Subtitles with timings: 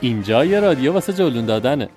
[0.00, 1.88] اینجا یه رادیو واسه جلون دادنه.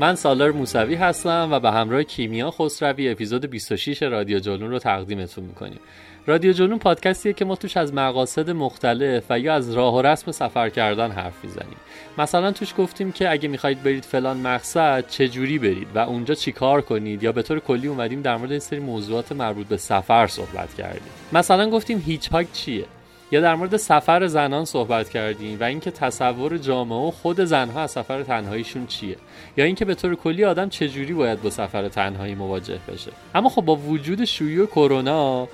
[0.00, 5.44] من سالار موسوی هستم و به همراه کیمیا خسروی اپیزود 26 رادیو جلون رو تقدیمتون
[5.44, 5.80] می‌کنیم.
[6.26, 10.32] رادیو جنون پادکستیه که ما توش از مقاصد مختلف و یا از راه و رسم
[10.32, 11.76] سفر کردن حرف می‌زنیم.
[12.18, 16.80] مثلا توش گفتیم که اگه می‌خواید برید فلان مقصد چه جوری برید و اونجا چیکار
[16.80, 20.74] کنید یا به طور کلی اومدیم در مورد این سری موضوعات مربوط به سفر صحبت
[20.74, 21.12] کردیم.
[21.32, 22.84] مثلا گفتیم هیچ هاک چیه؟
[23.30, 27.90] یا در مورد سفر زنان صحبت کردیم و اینکه تصور جامعه و خود زنها از
[27.90, 29.16] سفر تنهاییشون چیه؟
[29.56, 33.62] یا اینکه به طور کلی آدم چجوری باید با سفر تنهایی مواجه بشه؟ اما خب
[33.62, 35.48] با وجود شیوع کرونا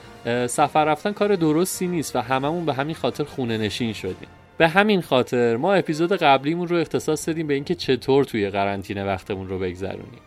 [0.47, 4.29] سفر رفتن کار درستی نیست و هممون به همین خاطر خونه نشین شدیم.
[4.59, 9.49] به همین خاطر ما اپیزود قبلیمون رو اختصاص دادیم به اینکه چطور توی قرنطینه وقتمون
[9.49, 10.21] رو بگذرونیم.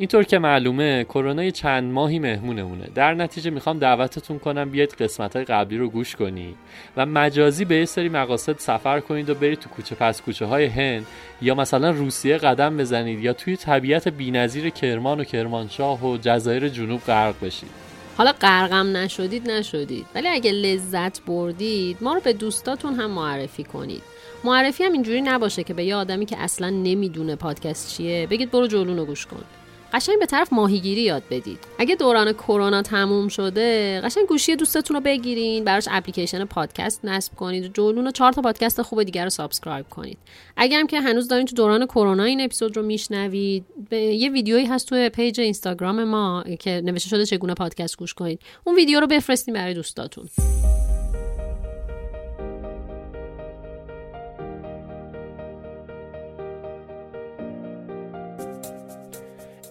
[0.00, 2.88] اینطور که معلومه کرونا چند ماهی مهمونمونه.
[2.94, 6.56] در نتیجه می‌خوام دعوتتون کنم بیاید قسمت های قبلی رو گوش کنید
[6.96, 10.66] و مجازی به یه سری مقاصد سفر کنید و برید تو کوچه پس کوچه های
[10.66, 11.06] هند
[11.42, 17.00] یا مثلا روسیه قدم بزنید یا توی طبیعت بینظیر کرمان و کرمانشاه و جزایر جنوب
[17.00, 17.70] غرق بشید.
[18.16, 20.06] حالا غرقم نشدید نشدید.
[20.14, 24.02] ولی اگه لذت بردید ما رو به دوستاتون هم معرفی کنید.
[24.44, 28.66] معرفی هم اینجوری نباشه که به یه آدمی که اصلا نمی‌دونه پادکست چیه بگید برو
[28.66, 29.44] جولون گوش کن.
[29.92, 31.58] قشنگ به طرف ماهیگیری یاد بدید.
[31.78, 37.64] اگه دوران کرونا تموم شده قشنگ گوشی دوستتون رو بگیرین براش اپلیکیشن پادکست نصب کنید
[37.64, 40.18] و جولون و چهار تا پادکست خوب دیگر رو subscribe کنید.
[40.56, 44.88] اگر هم که هنوز دارین تو دوران کرونا این اپیزود رو میشنوید یه ویدیویی هست
[44.88, 48.40] تو پیج اینستاگرام ما که نوشته شده چگونه پادکست گوش کنید.
[48.64, 50.28] اون ویدیو رو بفرستین برای دوستاتون.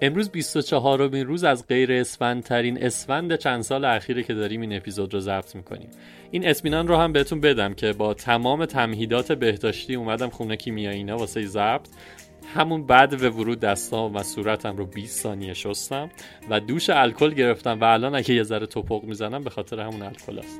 [0.01, 4.77] امروز 24 امین روز از غیر اسفند ترین اسفند چند سال اخیره که داریم این
[4.77, 5.89] اپیزود رو ضبط می‌کنیم.
[6.31, 11.17] این اسمینان رو هم بهتون بدم که با تمام تمهیدات بهداشتی اومدم خونه کیمیایی اینا
[11.17, 11.87] واسه ضبط.
[12.55, 16.09] همون بعد به ورود دستام و صورتم رو 20 ثانیه شستم
[16.49, 20.39] و دوش الکل گرفتم و الان اگه یه ذره توپق می‌زنم به خاطر همون الکل
[20.39, 20.59] است.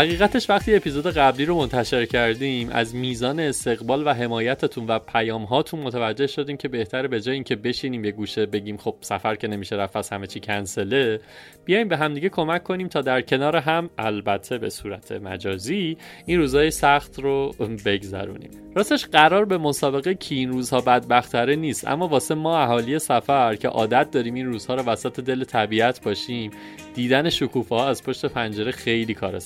[0.00, 5.80] حقیقتش وقتی اپیزود قبلی رو منتشر کردیم از میزان استقبال و حمایتتون و پیام هاتون
[5.80, 9.76] متوجه شدیم که بهتره به جای اینکه بشینیم یه گوشه بگیم خب سفر که نمیشه
[9.76, 11.20] رفت از همه چی کنسله
[11.64, 16.70] بیایم به همدیگه کمک کنیم تا در کنار هم البته به صورت مجازی این روزای
[16.70, 17.54] سخت رو
[17.86, 18.50] بگذرونیم.
[18.74, 23.68] راستش قرار به مسابقه کی این روزها بدبختره نیست اما واسه ما اهالی سفر که
[23.68, 26.50] عادت داریم این روزها رو وسط دل طبیعت باشیم
[26.94, 29.38] دیدن شکوفه ها از پشت پنجره خیلی کار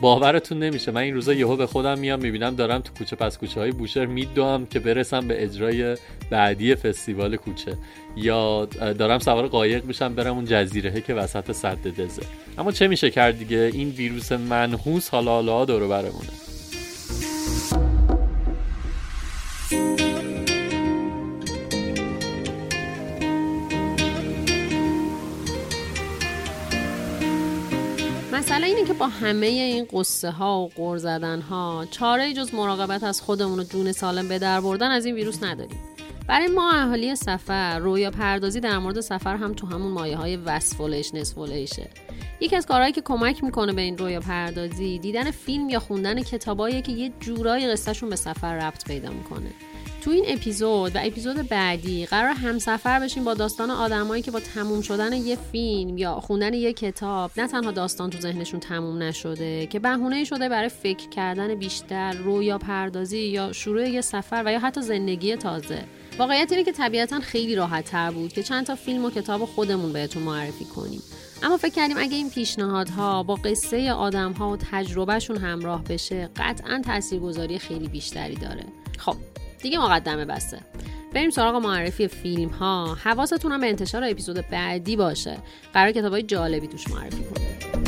[0.00, 0.92] باورتون نمیشه.
[0.92, 4.06] من این روزا یهو به خودم میام می‌بینم دارم تو کوچه پس کوچه های بوشهر
[4.06, 5.96] میدوام که برسم به اجرای
[6.30, 7.76] بعدی فستیوال کوچه.
[8.16, 8.64] یا
[8.98, 12.22] دارم سوار قایق میشم برم اون جزیره که وسط سد دزه.
[12.58, 16.43] اما چه میشه کرد دیگه؟ این ویروس منحوس حالا حالا دور برمونه.
[28.84, 33.58] که با همه این قصه ها و قر زدن ها چاره جز مراقبت از خودمون
[33.60, 35.78] و جون سالم به در بردن از این ویروس نداریم.
[36.28, 41.14] برای ما اهالی سفر رویا پردازی در مورد سفر هم تو همون مایه های وصفولش
[41.14, 41.90] نصفولشه
[42.40, 46.82] یکی از کارهایی که کمک می‌کنه به این رویا پردازی دیدن فیلم یا خوندن کتابایی
[46.82, 49.50] که یه جورایی قصهشون به سفر ربط پیدا می‌کنه.
[50.04, 54.80] تو این اپیزود و اپیزود بعدی قرار همسفر بشیم با داستان آدمایی که با تموم
[54.80, 59.78] شدن یه فیلم یا خوندن یه کتاب نه تنها داستان تو ذهنشون تموم نشده که
[59.78, 64.82] بهونه شده برای فکر کردن بیشتر رویا پردازی یا شروع یه سفر و یا حتی
[64.82, 65.84] زندگی تازه.
[66.18, 69.92] واقعیت اینه که طبیعتا خیلی راحت تر بود که چند تا فیلم و کتاب خودمون
[69.92, 71.02] بهتون معرفی کنیم.
[71.42, 77.58] اما فکر کردیم اگه این پیشنهادها با قصه آدمها و تجربهشون همراه بشه قطعا تاثیرگذاری
[77.58, 78.64] خیلی بیشتری داره.
[78.98, 79.16] خب
[79.64, 80.60] دیگه مقدمه بسته.
[81.14, 82.94] بریم سراغ معرفی فیلم ها.
[82.94, 85.38] حواستون هم به انتشار اپیزود بعدی باشه.
[85.74, 87.83] قرار کتاب های جالبی توش معرفی کنیم.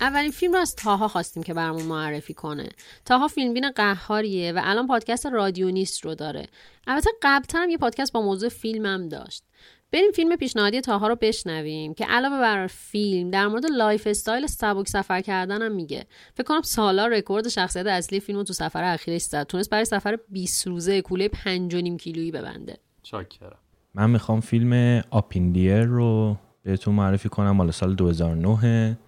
[0.00, 2.68] اولین فیلم رو از طاها خواستیم که برامون معرفی کنه.
[3.04, 6.46] طاها فیلمبین قهاریه و الان پادکست رادیو نیست رو داره.
[6.86, 9.44] البته قبلتر هم یه پادکست با موضوع فیلمم داشت.
[9.92, 15.20] بریم فیلم پیشنهادی طاها رو بشنویم که علاوه بر فیلم در مورد lifestyle سبک سفر
[15.20, 16.06] کردن هم میگه.
[16.34, 19.46] فکر کنم طاها رکورد شخصیت اصلی فیلم تو سفر اخیرش زد.
[19.46, 22.76] تونست برای سفر 20 روزه کوله 5 کیلویی ببنده.
[23.02, 23.58] چاکرم.
[23.94, 28.98] من می‌خوام فیلم Up in the Air رو بهتون معرفی کنم مال سال 2009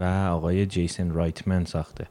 [0.00, 2.06] و آقای جیسن رایتمن ساخته.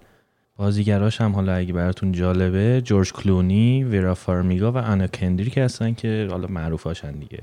[0.57, 6.27] بازیگراش هم حالا اگه براتون جالبه جورج کلونی، ویرا فارمیگا و آنا کندریک هستن که
[6.31, 7.41] حالا معروف هاشن دیگه.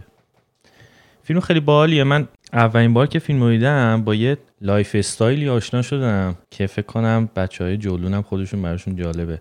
[1.23, 2.05] فیلم خیلی باحالیه.
[2.05, 7.29] من اولین بار که فیلم دیدم با یه lifestyle ی آشنا شدم که فکر کنم
[7.37, 9.40] بچه های جلونم خودشون براشون جالبه.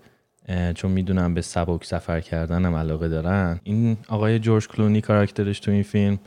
[0.75, 3.59] چون می‌دونم به سبک سفر کردنم علاقه دارن.
[3.63, 6.19] این آقای جورج کلونی کاراکترش تو این فیلم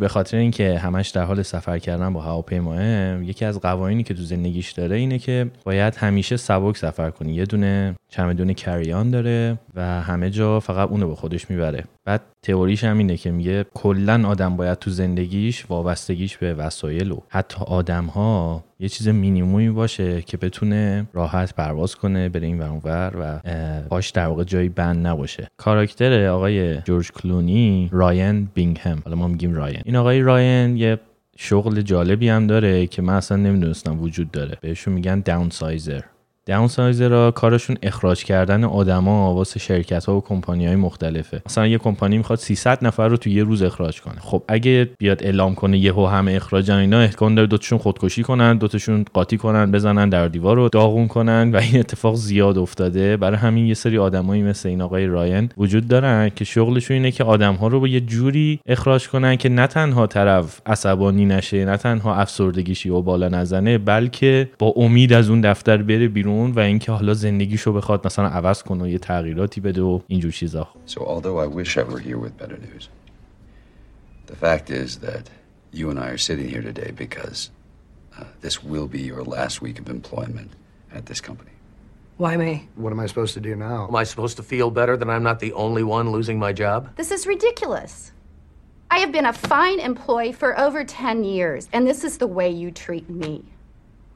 [0.00, 2.82] به خاطر اینکه همش در حال سفر کردن با هواپیماه
[3.24, 7.34] یکی از قوانینی که تو زندگیش داره اینه که باید همیشه سبک سفر کنی.
[7.34, 11.84] یه دونه چمدون کریان داره و همه جا فقط اونو به خودش می‌بره.
[12.04, 17.20] بعد تئوریش هم اینه که میگه کلا آدم باید تو زندگیش وابستگیش به وسایل و
[17.28, 23.12] حتی آدم ها یه چیز مینیمومی باشه که بتونه راحت پرواز کنه بره این ور
[23.20, 23.40] و
[23.88, 25.48] باش در واقع جایی بند نباشه.
[25.56, 29.02] کاراکتر آقای جورج کلونی راین بینگهم.
[29.04, 30.98] حالا ما میگیم راین این آقای راین یه
[31.36, 34.58] شغل جالبی هم داره که من اصلا نمی‌دونستم وجود داره.
[34.60, 35.50] بهشون میگن داون
[36.68, 41.42] سایزر را کارشون اخراج کردن آدما واسه شرکت ها و کمپانی های مختلفه.
[41.46, 44.20] مثلا یه کمپانی می‌خواد 300 نفر رو تو یه روز اخراج کنه.
[44.20, 49.04] خب اگه بیاد اعلام کنه یهو همه اخراجن اینا احتمال داره دوتاشون خودکشی کنن دوتاشون
[49.14, 53.16] قاطی کنن بزنن در دیوار رو داغون کنن و این اتفاق زیاد افتاده.
[53.16, 57.24] برای همین یه سری آدمایی مثل این آقای راین وجود دارن که شغلشون اینه که
[57.24, 61.76] آدم ها رو با یه جوری اخراج کنن که نه تنها طرف عصبانی نشه نه
[61.76, 66.59] تنها افسردگیشی و بالا نزنه بلکه با امید از اون دفتر بره بیرون اون و
[66.59, 70.99] اینکه حالا زندگیشو بخواد مثلا عوض کنه و یه تغییراتی بده و اینجور چیزا So
[70.99, 72.89] although I wish I were here with better news
[74.27, 75.29] the fact is that
[75.71, 77.51] you and I are sitting here today because
[78.17, 80.51] uh, this will be your last week of employment
[80.93, 81.51] at this company.
[82.17, 82.69] Why me?
[82.75, 83.87] What am I supposed to do now?
[83.89, 86.95] Am I supposed to feel better that I'm not the only one losing my job?
[86.95, 88.13] This is ridiculous.
[88.89, 92.49] I have been a fine employee for over 10 years, and this is the way
[92.49, 93.43] you treat me.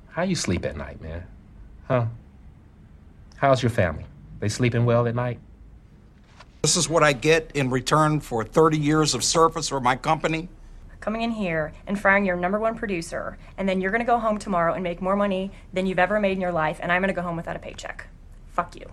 [0.07, 1.23] How you sleep at night, man?
[1.88, 2.06] Huh?
[3.36, 4.06] How's your family?
[4.40, 5.38] They sleeping well at night?
[6.62, 10.48] This is what I get in return for 30 years of service for my company.
[11.00, 14.18] Coming in here and firing your number one producer, and then you're going to go
[14.18, 17.02] home tomorrow and make more money than you've ever made in your life, and I'm
[17.02, 18.06] going to go home without a paycheck.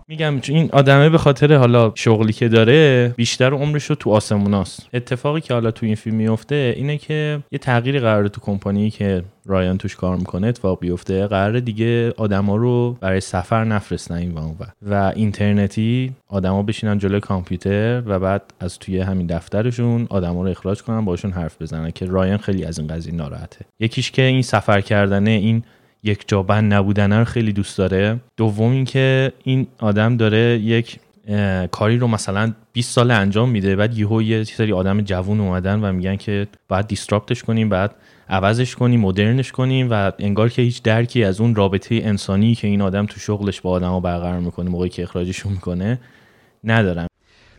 [0.07, 4.87] میگم چون این آدمه به خاطر حالا شغلی که داره بیشتر عمرش رو تو آسموناست
[4.93, 9.23] اتفاقی که حالا تو این فیلم میفته اینه که یه تغییری قراره تو کمپانی که
[9.45, 11.27] رایان توش کار می‌کنه اتفاق بیفته.
[11.27, 18.03] قرار دیگه آدما رو برای سفر نفرستن این و و اینترنتی آدما بشینن جلوی کامپیوتر
[18.05, 22.37] و بعد از توی همین دفترشون آدما رو اخراج کنن باشون حرف بزنن که رایان
[22.37, 23.65] خیلی از این قضیه ناراحته.
[23.79, 25.63] یکیش که این سفر کردنه این
[26.03, 28.19] یک جا بند نبودن رو خیلی دوست داره.
[28.37, 30.99] دوم اینکه این آدم داره یک
[31.71, 35.91] کاری رو مثلا 20 سال انجام میده بعد یهو یه سری آدم جوون اومدن و
[35.91, 37.95] میگن که باید دیستراپتش کنیم بعد
[38.29, 42.81] عوضش کنیم مدرنش کنیم و انگار که هیچ درکی از اون رابطه انسانی که این
[42.81, 45.99] آدم تو شغلش با آدم برقرار می‌کنه موقعی که اخراجشون می‌کنه
[46.63, 47.07] ندارم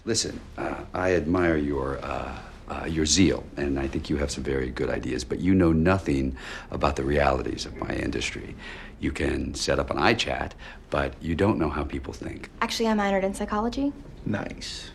[0.07, 0.63] Listen, uh,
[0.95, 4.89] I admire your uh, uh, your zeal, and I think you have some very good
[4.89, 6.37] ideas, but you know nothing
[6.71, 8.55] about the realities of my industry.
[9.01, 10.53] You can set up an iChat,
[10.91, 12.51] but you don't know how people think.
[12.61, 13.93] Actually, I minored in psychology.
[14.25, 14.91] Nice.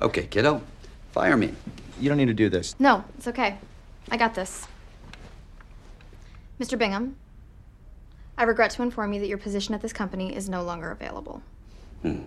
[0.00, 0.62] Okay, kiddo,
[1.12, 1.54] fire me.
[1.98, 2.76] You don't need to do this.
[2.78, 3.58] No, it's okay.
[4.10, 4.66] I got this.
[6.60, 6.78] Mr.
[6.78, 7.16] Bingham,
[8.38, 11.42] I regret to inform you that your position at this company is no longer available.
[12.02, 12.20] Hmm.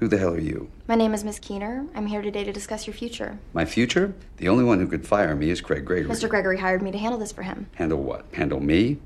[0.00, 0.70] Who the hell are you?
[0.88, 1.86] My name is Miss Keener.
[1.94, 3.38] I'm here today to discuss your future.
[3.54, 4.12] My future?
[4.36, 6.14] The only one who could fire me is Craig Gregory.
[6.14, 6.28] Mr.
[6.28, 7.66] Gregory hired me to handle this for him.
[7.76, 8.26] Handle what?
[8.34, 8.98] Handle me?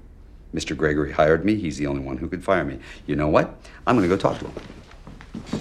[0.52, 0.76] Mr.
[0.76, 1.54] Gregory hired me.
[1.54, 2.76] He's the only one who could fire me.
[3.06, 3.46] You know what?
[3.86, 4.54] I'm going to go talk to him.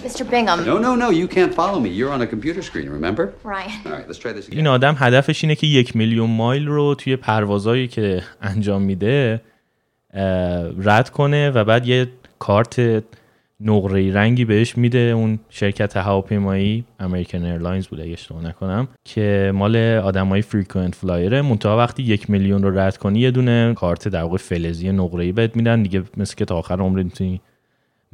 [0.08, 0.28] Mr.
[0.28, 0.66] Bingham.
[0.66, 1.10] No, no, no.
[1.12, 1.90] You can't follow me.
[1.90, 3.26] You're on a computer screen, remember?
[3.44, 3.72] Right.
[3.86, 4.58] All right, let's try this again.
[4.58, 9.42] این آدم هدفش اینه که یک میلیون مایل رو توی پروازایی که انجام میده
[10.78, 12.08] رد کنه و بعد یه
[12.40, 13.04] کارت
[13.62, 15.00] نقره رنگی بهش میده.
[15.00, 21.42] اون شرکت هواپیمایی American Airlines بوده اگه اشتباه نکنم که مال آدمای frequent flyer ه
[21.42, 25.32] منتها وقتی یک میلیون رو رد کنی یه دونه کارت در واقع فلزی نقره ای
[25.32, 25.84] بهت میدن.
[25.84, 27.42] دیگه مثل که تا آخر عمرت می‌تونی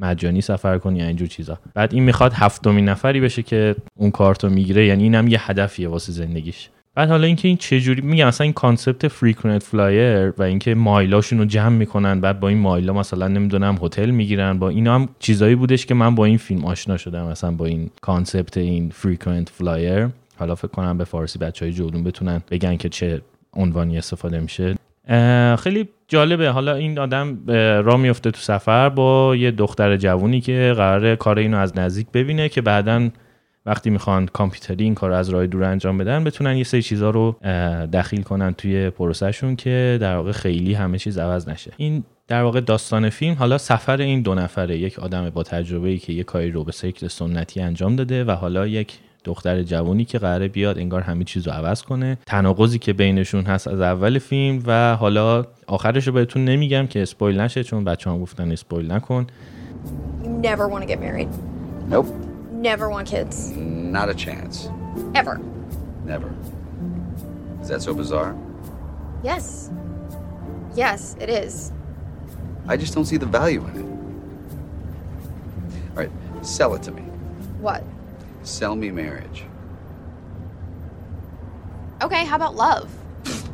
[0.00, 1.58] مجانی سفر کنی یا اینجور چیزا.
[1.74, 4.86] بعد این می‌خواد هفتمین نفری بشه که اون کارت رو می‌گیره.
[4.86, 6.68] یعنی اینم یه هدفیه واسه زندگیش.
[6.96, 11.38] بعد حالا اینکه این چه جوری میگم مثلا این concept frequent flyer و اینکه مایلاشون
[11.38, 15.54] رو جمع می‌کنن بعد با این مایلا مثلا نمی‌دونم هتل می‌گیرن با اینا هم چیزایی
[15.54, 20.08] بودش که من با این فیلم آشنا شدم مثلا با این concept این frequent flyer
[20.38, 23.20] حالا فکر کنم به فارسی بچه های جولون بتونن بگن که چه
[23.52, 24.74] عنوانی استفاده میشه.
[25.58, 26.50] خیلی جالبه.
[26.50, 27.38] حالا این آدم
[27.84, 32.48] را میفته تو سفر با یه دختر جوونی که قرار کار اینو از نزدیک ببینه
[32.48, 33.08] که بعدا
[33.66, 37.36] وقتی می‌خوان کامپیوتری این کار از راه دور انجام بدن بتونن یه سری چیزا رو
[37.92, 41.72] دخیل کنن توی پروسهشون که در واقع خیلی همه چیز عوض نشه.
[41.76, 45.98] این در واقع داستان فیلم حالا سفر این دو نفره یک آدم با تجربه ای
[45.98, 50.18] که یه کاری رو به شکل سنتی انجام داده و حالا یک دختر جوانی که
[50.18, 52.18] قراره بیاد انگار همه چیز رو عوض کنه.
[52.26, 57.40] تناقضی که بینشون هست از اول فیلم و حالا آخرش رو بهتون نمیگم که اسپویل
[57.40, 59.26] نشه چون بچه هم گفتن اسپویل نکن.
[61.90, 62.62] Never want to get married.
[62.62, 62.62] Nope.
[62.62, 63.52] Never want kids.
[63.52, 64.68] Not a chance.
[65.14, 65.40] Ever.
[66.04, 66.34] Never.
[67.60, 68.36] Is that so bizarre?
[69.22, 69.70] Yes.
[70.74, 71.72] Yes, it is.
[72.68, 73.86] I just don't see the value in it.
[75.90, 76.10] All right,
[76.42, 77.02] sell it to me.
[77.60, 77.82] What?
[78.42, 79.44] Sell me marriage.
[82.02, 82.90] Okay, how about love?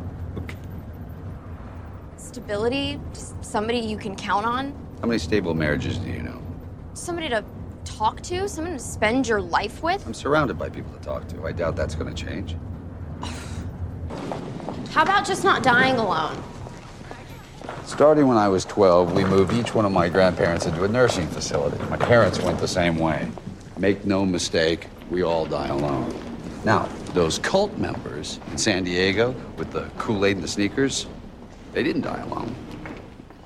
[2.17, 6.41] Stability, just somebody you can count on, How many stable marriages do you know?
[6.95, 7.43] somebody to
[7.85, 10.07] talk to, someone to spend your life with.
[10.07, 11.47] I'm surrounded by people to talk to.
[11.47, 12.57] I doubt that's going to change.
[14.91, 16.43] How about just not dying alone?
[17.85, 21.27] Starting when I was 12, we moved each one of my grandparents into a nursing
[21.29, 21.79] facility.
[21.91, 23.29] My parents went the same way.
[23.77, 26.15] Make no mistake, we all die alone.
[26.65, 31.07] Now, those cult members in San Diego with the Kool Aid and the sneakers,
[31.73, 32.55] they didn't die alone.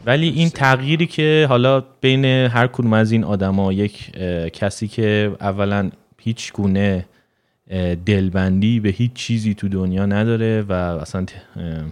[0.07, 4.13] ولی این تغییری که حالا بین هر کدوم از این آدما یک
[4.53, 5.91] کسی که اولا
[6.23, 7.07] هیچ گونه
[8.07, 11.27] دلبندی به هیچ چیزی تو دنیا نداره و اصلا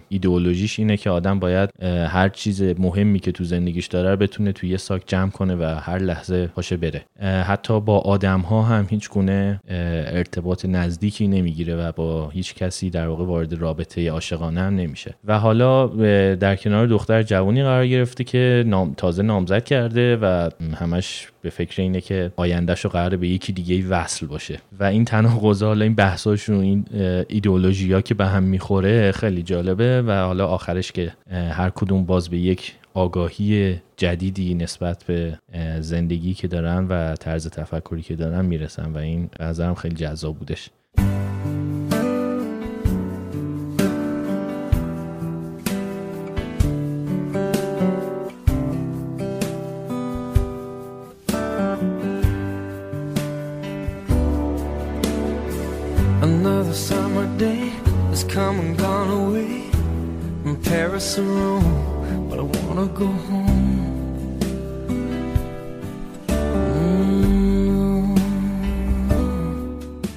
[0.09, 4.77] ایدئولوژیش اینه که آدم باید هر چیز مهمی که تو زندگیش داره بتونه توی یه
[4.77, 7.05] ساک جمع کنه و هر لحظه پاشه بره.
[7.43, 13.07] حتی با آدم ها هم هیچ گونه ارتباط نزدیکی نمی‌گیره و با هیچ کسی در
[13.07, 15.15] واقع وارد رابطه عاشقانه هم نمیشه.
[15.25, 15.87] و حالا
[16.35, 21.81] در کنار دختر جوانی قرار گرفته که نام تازه نامزد کرده و همش به فکر
[21.81, 24.59] اینه که آیندهش رو قراره به یکی دیگه وصل باشه.
[24.79, 26.85] و این تناقض حالا این بحثاشون این
[27.29, 32.29] ایدئولوژی ها که به هم می‌خوره خیلی جالبه و حالا آخرش که هر کدوم باز
[32.29, 35.39] به یک آگاهی جدیدی نسبت به
[35.79, 40.69] زندگی که دارن و طرز تفکری که دارن می‌رسن و این نظرم خیلی جذاب بودش.
[62.95, 63.65] Go home.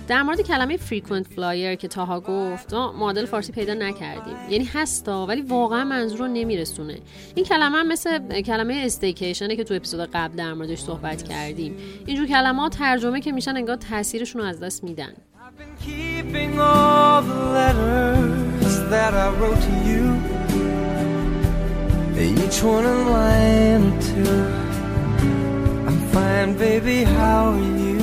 [0.08, 4.37] در مورد کلمه frequent flyer که طاها گفت ما معادل فارسی پیدا نکردیم.
[4.50, 6.99] یعنی هستا ولی واقعا منظور رو نمیرسونه.
[7.35, 11.76] این کلمه هم مثل کلمه staycation ه که تو اپیزود قبل در موردش صحبت کردیم.
[12.06, 15.12] اینجور کلمات ترجمه که میشن انگار تاثیرشون رو از دست میدن.
[15.85, 17.23] Keeping all
[22.49, 24.40] each one line or two.
[25.88, 27.99] I'm fine, baby, how are you?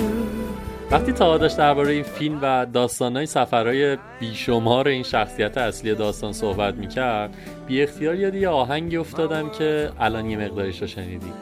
[0.92, 6.76] وقتی تا داشت درباره این فیلم و داستانهای سفرهای بیشمار این شخصیت اصلی داستان صحبت
[6.76, 7.34] می‌کرد
[7.68, 11.34] بی اختیار یاد یه آهنگی افتادم که الان یه مقداریش رو شنیدیم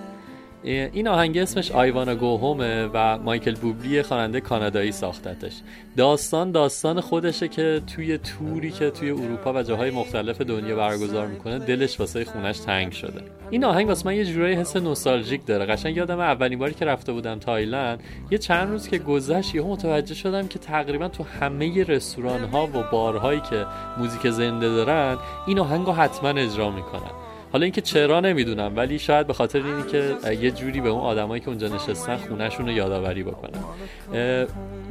[0.64, 5.54] این آهنگ اسمش آیوانا گوهومه و مایکل بوبلی خواننده کانادایی ساختتش.
[5.98, 11.60] داستان داستان خودشه که توی توری که توی اروپا و جاهای مختلف دنیا برگزار می‌کنه
[11.60, 13.22] دلش واسه خونش تنگ شده.
[13.50, 15.66] این آهنگ واسه من یه جورایی حس نوستالژیک داره.
[15.66, 20.16] قشنگ یادم اولین باری که رفته بودم تایلند یه چند روز که گذشت یهو متوجه
[20.16, 23.66] شدم که تقریبا تو همه رستوران ها و بارهایی که
[23.98, 25.18] موزیک زنده دارن
[25.48, 27.23] این آهنگ حتما اجرا می‌کنن.
[27.54, 31.42] حالا اینکه چرا نمی‌دونم ولی شاید به خاطر اینی که یه جوری به اون آدمایی
[31.42, 33.60] که اونجا نشستن خونهشون رو یادآوری بکنن.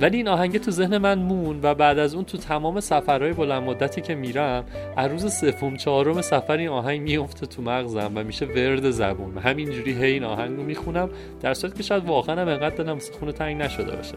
[0.01, 3.63] ولی این آهنگ تو ذهن من مون و بعد از اون تو تمام سفرهای بلند
[3.63, 4.65] مدتی که میرم
[4.97, 9.39] از روز سوم چهارم سفر این آهنگ میفته تو مغزم و میشه ورد زبون.
[9.39, 13.33] همینجوری هی این آهنگ رو می‌خونم در صورتی که شاید واقعا هم انقدر دلم خونه
[13.33, 14.15] تنگ نشده باشه.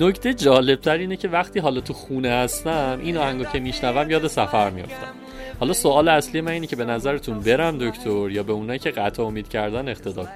[0.00, 4.70] نکته جالبتر اینه که وقتی حالا تو خونه هستم این آهنگو که میشنوم یاد سفر
[4.70, 5.25] میافتم.
[5.60, 9.22] حالا سوال اصلی من اینه که به نظرتون برم دکتر یا به اونایی که قطع
[9.22, 10.26] امید کردن اقتدا.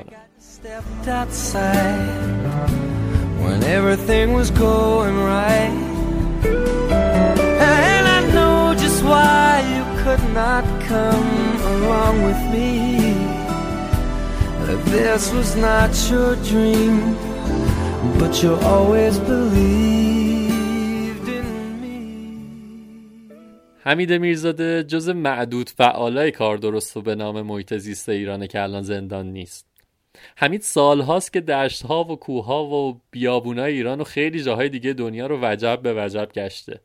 [14.66, 16.94] That this was not your dream,
[18.20, 20.09] but you always believed
[23.90, 28.82] حمید میرزاده جز معدود فعالای کار درست و به نام محیط زیست ایرانه که الان
[28.82, 29.66] زندان نیست.
[30.36, 35.38] حمید سالهاست که دشتها و کوهها و بیابونای ایران و خیلی جاهای دیگه دنیا رو
[35.42, 36.80] وجب به وجب گشته.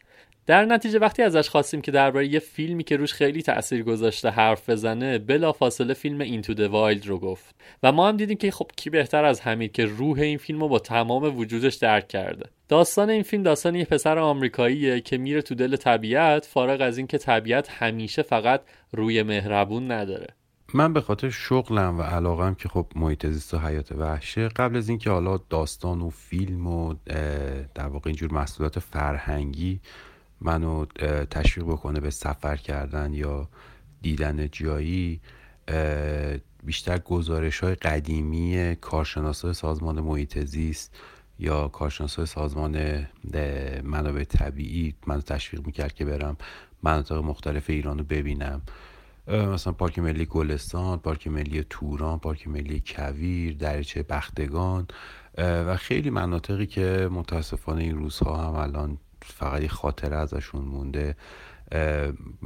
[0.48, 4.70] در نتیجه وقتی ازش خواستیم که درباره یه فیلمی که روش خیلی تاثیر گذاشته حرف
[4.70, 7.56] بزنه بلا فاصله فیلم اینتو د وایلد رو گفت.
[7.84, 10.68] و ما هم دیدیم که خب کی بهتر از حمید که روح این فیلم رو
[10.68, 12.50] با تمام وجودش درک کرده.
[12.70, 17.18] داستان این فیلم داستان یه پسر آمریکاییه که میره تو دل طبیعت فارغ از اینکه
[17.18, 20.28] طبیعت همیشه فقط روی مهربون نداره.
[20.74, 24.90] من به خاطر شغلم و علاقم که خب محیط زیست و حیات وحشه قبل از
[24.90, 26.94] اینکه حالا داستان و فیلم و
[27.76, 29.80] در واقع اینجور محصولات فرهنگی
[30.46, 30.86] منو
[31.32, 33.50] تشویق بکنه به سفر کردن یا
[34.02, 35.22] دیدن جایی
[36.64, 40.96] بیشتر گزارش های قدیمی کارشناس سازمان محیط زیست
[41.40, 43.06] یا کارشناس سازمان
[43.84, 46.38] منابع طبیعی منو تشویق می‌کرد که برم
[46.84, 48.62] مناطق مختلف ایران رو ببینم.
[49.28, 54.88] مثلا پارک ملی گلستان پارک ملی توران پارک ملی کویر دریچه بختگان
[55.38, 58.98] و خیلی مناطقی که متاسفانه این روزها هم الان
[59.34, 61.16] فقط یه خاطره ازشون مونده.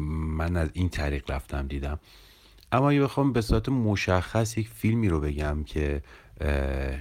[0.06, 2.00] من از این طریق رفتم دیدم.
[2.72, 6.02] اما اگه بخوام به صورت مشخص یک فیلمی رو بگم که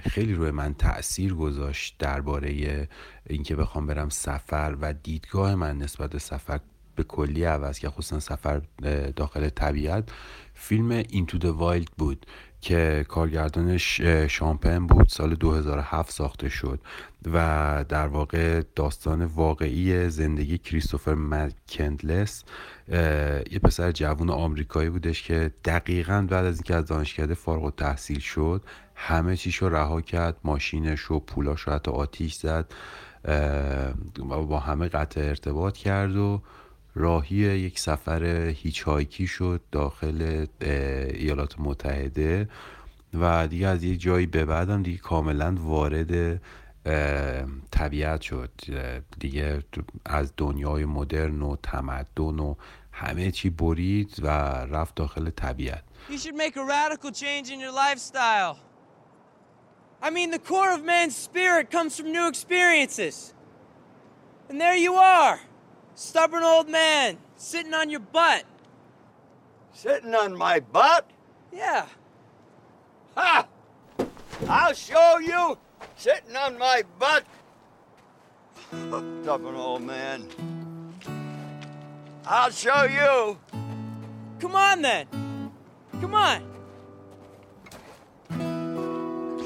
[0.09, 2.87] خیلی روی من تاثیر گذاشت درباره
[3.29, 6.59] اینکه بخوام برم سفر و دیدگاه من نسبت به سفر
[6.95, 8.61] به کلی عوض که خصوصا سفر
[9.15, 10.09] داخل طبیعت
[10.53, 12.25] فیلم اینتو د وایلد بود.
[12.61, 16.79] که کارگردانش شامپن بود سال 2007 ساخته شد
[17.33, 22.43] و در واقع داستان واقعی زندگی کریستوفر مکندلس
[23.51, 28.19] یه پسر جوان آمریکایی بودش که دقیقا بعد از اینکه از دانشکده فارغ و تحصیل
[28.19, 28.63] شد
[28.95, 32.73] همه چیش رو رها کرد ماشینش و پولاش رو حتی آتیش زد
[34.25, 36.41] با همه قطع ارتباط کرد و
[36.99, 38.23] راهی یک سفر
[38.55, 40.45] هیچ هایکی شد داخل
[41.13, 42.49] ایالات متحده
[43.13, 46.41] و دیگه از یک جایی به بعدم دیگه کاملا وارد
[47.71, 48.51] طبیعت شد
[49.19, 49.63] دیگه
[50.05, 52.55] از دنیای مدرن و تمدن و
[52.91, 54.27] همه چی برید و
[54.65, 58.55] رفت داخل طبیعت You should make a radical change in your lifestyle.
[60.01, 63.33] I mean, the core of man's spirit comes from new experiences.
[64.49, 65.39] And there you are.
[65.99, 68.45] Stubborn old man, sitting on your butt.
[69.73, 71.05] Sitting on my butt?
[71.51, 71.87] Yeah.
[73.17, 73.45] Ha!
[74.47, 75.57] I'll show you
[75.97, 77.25] sitting on my butt.
[78.69, 80.25] Stubborn old man.
[82.25, 83.37] I'll show you.
[84.39, 85.05] Come on then.
[85.99, 86.41] Come on.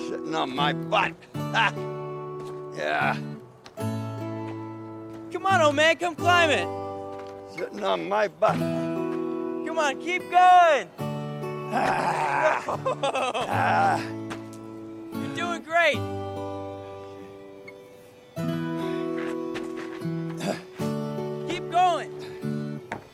[0.08, 1.14] Sitting on my butt.
[1.34, 1.74] Ha.
[2.78, 3.18] Yeah,
[5.34, 6.68] Come on, old man, come climb it.
[7.58, 8.54] sitting on my butt.
[8.56, 10.88] Come on, keep going.
[11.74, 12.62] Ah.
[15.12, 15.98] You're doing great.
[21.50, 22.12] Keep going.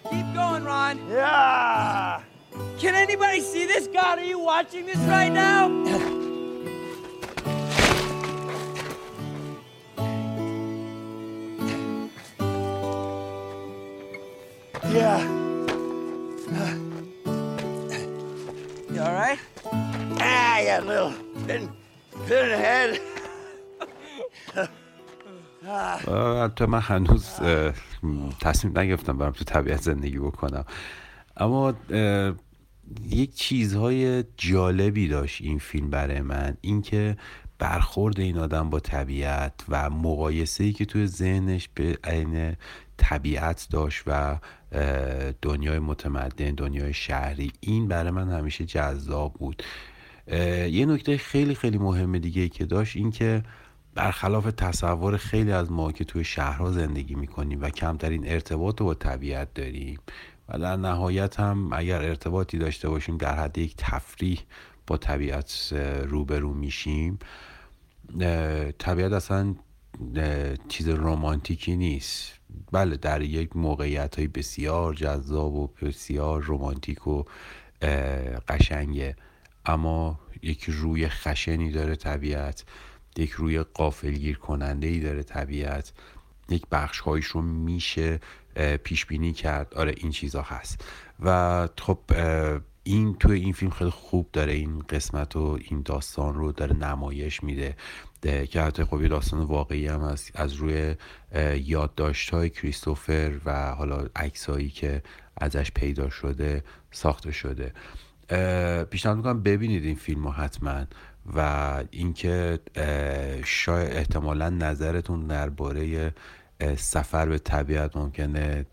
[0.09, 0.99] Keep going, Ron.
[1.09, 2.21] Yeah.
[2.79, 3.87] Can anybody see this?
[3.87, 6.18] God, are you watching this right now?
[14.91, 15.21] Yeah.
[18.93, 19.39] You all right?
[20.19, 21.13] Ah, I got a little
[21.45, 21.69] pin,
[22.27, 22.99] pinhead.
[26.07, 27.25] البته من هنوز
[28.41, 30.65] تصمیم نگرفتم برم تو طبیعت زندگی بکنم
[31.37, 31.73] اما
[33.09, 37.17] یک چیزهای جالبی داشت این فیلم برای من اینکه
[37.59, 42.55] برخورد این آدم با طبیعت و مقایسه ای که توی ذهنش به عین
[42.97, 44.37] طبیعت داشت و
[45.41, 49.63] دنیای متمدن دنیای شهری این برای من همیشه جذاب بود.
[50.71, 53.43] یه نکته خیلی خیلی مهم دیگه که داشت این که
[53.95, 58.93] برخلاف تصور خیلی از ما که توی شهرها زندگی می‌کنیم و کمترین ارتباط رو با
[58.93, 59.99] طبیعت داریم
[60.49, 64.39] و در نهایت هم اگر ارتباطی داشته باشیم در حد یک تفریح
[64.87, 65.73] با طبیعت
[66.07, 67.19] روبرو میشیم.
[68.77, 69.55] طبیعت اصلا
[70.67, 72.39] چیز رمانتیکی نیست.
[72.71, 77.23] بله در یک موقعیت های بسیار جذاب و بسیار رمانتیک و
[78.47, 79.15] قشنگه.
[79.65, 82.65] اما یک روی خشنی داره طبیعت
[83.17, 85.93] یک روی قافلگیر کننده ای داره طبیعت.
[86.49, 88.19] یک بخش هایش رو میشه
[88.83, 89.73] پیش بینی کرد.
[89.73, 90.85] آره این چیزا هست.
[91.19, 91.99] و خب
[92.89, 97.43] این تو این فیلم خیلی خوب داره این قسمت و این داستان رو داره نمایش
[97.43, 97.75] میده.
[98.21, 100.95] ده- که حتی خب یه داستان واقعی هم هست از روی
[101.55, 105.03] یادداشت های کریستوفر و حالا عکسایی که
[105.37, 107.73] ازش پیدا شده ساخته شده.
[108.85, 110.85] پیشنهاد می‌کنم ببینید این فیلم رو حتما
[111.35, 112.59] و اینکه
[113.45, 116.13] شاید احتمالا نظرتون درباره
[116.77, 118.65] سفر به طبیعت ممکنه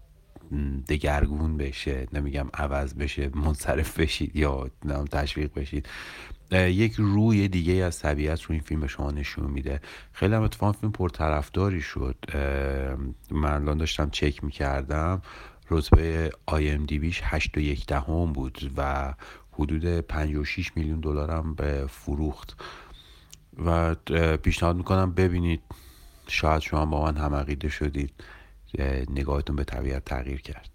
[0.89, 5.89] دگرگون بشه نمیگم عوض بشه منصرف بشید یا نمی‌دونم تشویق بشید.
[6.53, 9.81] یک روی دیگه از طبیعت رو این فیلم به شما نشون میده.
[10.13, 12.17] خیلی هم اتفاقا فیلم پرطرفداری شد.
[13.31, 15.23] من الان داشتم چک می‌کردم.
[15.71, 19.15] رتبه آی ام دی بیش 8 و یک دهم بود و
[19.53, 22.63] حدود 56 میلیون دلار هم به فروخت.
[23.65, 23.95] و
[24.37, 25.61] پیشنهاد می‌کنم ببینید.
[26.29, 28.11] شاید شما با من هم عقیده شدید.
[29.11, 30.71] نگاهتون به طبیعت تغییر کرد.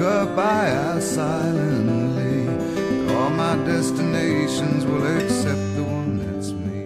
[0.00, 2.38] Cup, I ask silently.
[3.14, 6.80] All my destinations will accept the one that's me.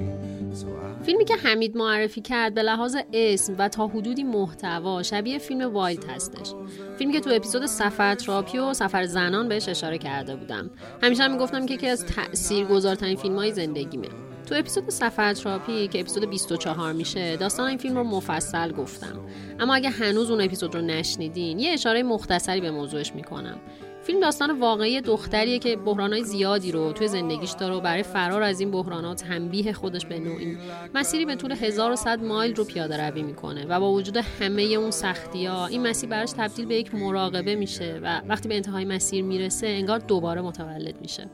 [0.61, 5.38] So I فیلمی که حمید معرفی کرد به لحاظ اسم و تا حدودی محتوا شبیه
[5.38, 6.53] فیلم Wild هستش
[6.98, 10.70] فیلمی که تو اپیزود سفر تراپی و سفر زنان بهش اشاره کرده بودم
[11.03, 14.09] همیشه هم می‌گفتم که یکی از تأثیر گذارترین فیلم های زندگیمه
[14.46, 19.20] تو اپیزود سفر تراپی که اپیزود 24 میشه داستان این فیلم رو مفصل گفتم.
[19.61, 23.57] اما اگه هنوز اون اپیزود رو نشنیدین یه اشاره مختصری به موضوعش می‌کنم.
[24.02, 28.61] فیلم داستان واقعی دختریه که بحرانهای زیادی رو توی زندگیش داره و برای فرار از
[28.61, 30.59] این بحرانات تنبیه خودش به نوعی.
[30.94, 35.46] مسیری به طول 1100 مایل رو پیاده روی می‌کنه و با وجود همه اون سختی
[35.46, 39.66] ها این مسیر براش تبدیل به یک مراقبه میشه و وقتی به انتهای مسیر می‌رسه
[39.66, 41.30] انگار دوباره متولد میشه.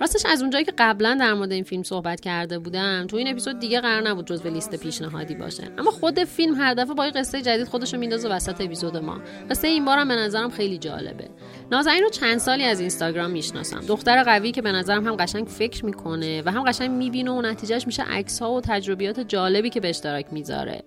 [0.00, 3.58] راستش از اونجایی که قبلا در مورد این فیلم صحبت کرده بودم تو این اپیزود
[3.58, 5.68] دیگه قرار نبود جزو لیست پیشنهادی باشه.
[5.78, 9.20] اما خود فیلم هر دفعه با یه قصه جدید خودش رو میندازه وسط اپیزود ما.
[9.50, 11.28] قصه این بارم به نظرم خیلی جالبه.
[11.72, 13.80] نازنین رو چند سالی از اینستاگرام می‌شناسم.
[13.80, 17.86] دختر قوی که به نظرم هم قشنگ فکر می‌کنه و هم قشنگ می‌بینه و نتیجهش
[17.86, 20.82] میشه عکس ها و تجربیات جالبی که به اشتراک می‌ذاره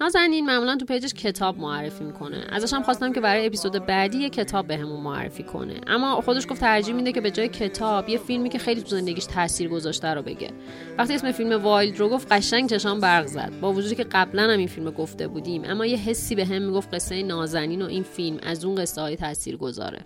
[0.00, 2.44] نازنین معمولا تو page ش کتاب معرفی می‌کنه.
[2.52, 5.80] ازش هم خواستم که برای اپیزود بعدی یه کتاب بهمون معرفی کنه.
[5.86, 9.24] اما خودش گفت ترجیح میده که به جای کتاب یه فیلمی که خیلی تو زندگیش
[9.24, 10.48] تاثیر گذاشته رو بگه.
[10.98, 13.52] وقتی اسم فیلم Wild رو گفت قشنگ چشام برق زد.
[13.60, 17.22] با وجودی که قبلا هم این فیلم گفته بودیم اما یه حسی بهم می‌گفت قصه
[17.22, 20.00] نازنین و این فیلم از اون قصه های تاثیر گذاره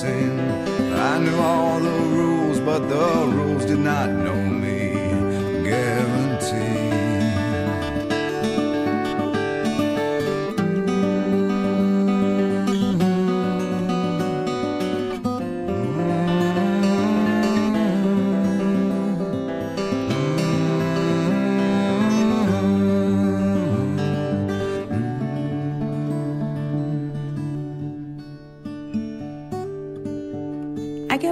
[0.00, 0.67] as
[0.98, 4.90] I knew all the rules, but the rules did not know me.
[5.62, 6.87] Guarantee.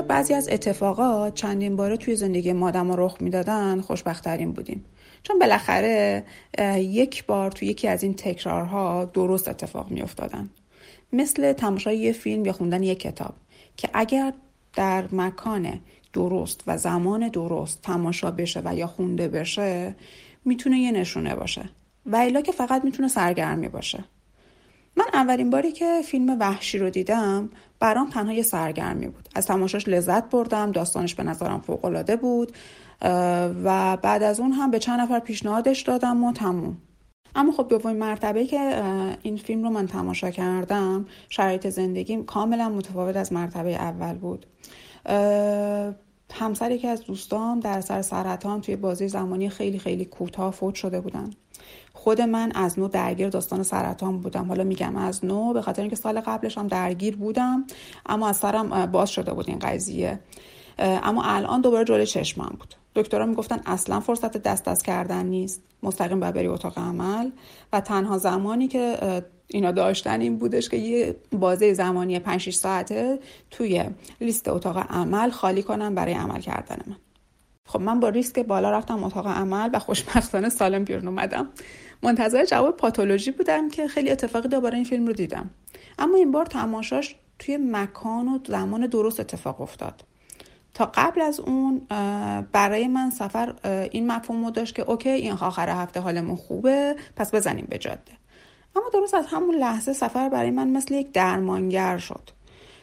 [0.09, 4.85] بعضی از اتفاقات چندین باره توی زندگی ما آدم رخ می‌دادن خوشبختترین بودیم.
[5.23, 6.25] چون بالاخره
[6.79, 10.51] یک بار توی یکی از این تکرارها درست اتفاق میافتادن.
[11.12, 13.35] مثل تماشای یه فیلم یا خوندن یک کتاب
[13.77, 14.33] که اگر
[14.75, 15.81] در مکان
[16.12, 19.95] درست و زمان درست تماشا بشه و یا خونده بشه
[20.45, 21.69] می‌تونه یه نشونه باشه.
[22.07, 24.05] و الا که فقط می‌تونه سرگرمی باشه.
[24.97, 29.28] من اولین باری که فیلم وحشی رو دیدم برام تنها یه سرگرمی بود.
[29.34, 32.52] از تماشاش لذت بردم داستانش به نظرم فوقالعاده بود
[33.02, 33.12] اه،
[33.64, 36.76] و بعد از اون هم به چند نفر پیشنهادش دادم و تموم.
[37.34, 38.82] اما خب دومین مرتبه که
[39.22, 44.46] این فیلم رو من تماشا کردم شرایط زندگیم کاملا متفاوت از مرتبه اول بود.
[46.32, 51.00] همسر یکی از دوستام در سر سرطان توی بازی زمانی خیلی خیلی کوتاه فوت شده
[51.00, 51.30] بودن.
[52.07, 54.49] خود من از نو درگیر داستان سرطان بودم.
[54.49, 57.64] حالا میگم از نو به خاطر اینکه سال قبلش هم درگیر بودم
[58.07, 60.21] اما از سرم باز شده بود این قضیه.
[60.79, 62.75] اما الان دوباره جلوی چشمم بود.
[62.95, 65.62] دکترها می‌گفتن اصلا فرصت دست دست کردن نیست.
[65.83, 67.31] مستقیم باید بری اتاق عمل.
[67.73, 68.99] و تنها زمانی که
[69.47, 73.19] اینا داشتن این بودش که یه بازه زمانی 5 6 ساعته
[73.51, 73.85] توی
[74.21, 76.97] لیست اتاق عمل خالی کنم برای عمل کردن من.
[77.69, 81.49] خب من با ریسک بالا رفتم اتاق عمل و خوشبختانه سالم بیرون اومدم.
[82.02, 85.50] منتظر جواب پاتولوژی بودم که خیلی اتفاقی دوباره این فیلم رو دیدم.
[85.98, 90.04] اما این بار تماشاش توی مکان و زمان درست اتفاق افتاد.
[90.74, 91.87] تا قبل از اون
[92.52, 93.54] برای من سفر
[93.92, 98.12] این مفهوم رو داشت که اوکی این آخر هفته حالمون خوبه پس بزنیم به جاده.
[98.76, 102.30] اما درست از همون لحظه سفر برای من مثل یک درمانگر شد.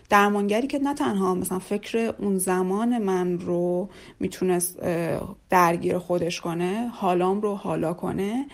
[0.10, 3.90] درمانگری که نه تنها مثلا فکر اون زمان من رو
[4.20, 8.48] می‌تونست اه، درگیر خودش کنه حالام رو حالا کنه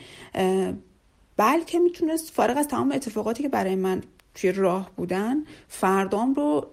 [1.37, 4.01] بلکه می‌تونست فارغ از تمام اتفاقاتی که برای من
[4.35, 6.67] توی راه بودن فردام رو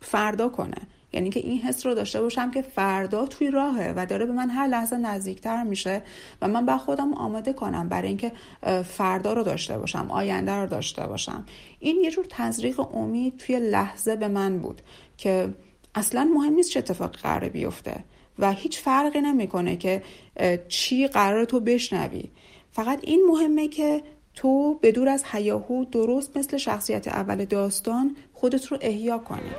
[0.00, 0.76] فردا کنه.
[1.12, 4.50] یعنی که این حس رو داشته باشم که فردا توی راهه و داره به من
[4.50, 6.02] هر لحظه نزدیکتر میشه
[6.42, 8.32] و من با خودم آماده کنم برای اینکه
[8.84, 11.44] فردا رو داشته باشم آینده رو داشته باشم.
[11.78, 14.82] این یه جور تزریق امید توی لحظه به من بود
[15.16, 15.54] که
[15.94, 18.04] اصلا مهم نیست چه اتفاقی قراره بیفته
[18.38, 20.02] و هیچ فرقی نمی‌کنه که
[20.68, 22.24] چی قرار تو بشنوی.
[22.72, 24.02] فقط این مهمه که
[24.34, 29.50] تو به دور از هیاهو درست مثل شخصیت اول داستان خودت رو احیا کنی.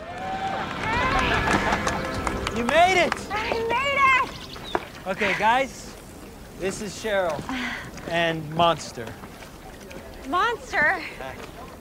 [2.57, 3.13] You made it!
[3.31, 3.99] I made
[4.75, 4.81] it!
[5.07, 5.95] Okay, guys,
[6.59, 7.41] this is Cheryl
[8.09, 9.05] and Monster.
[10.27, 11.01] Monster!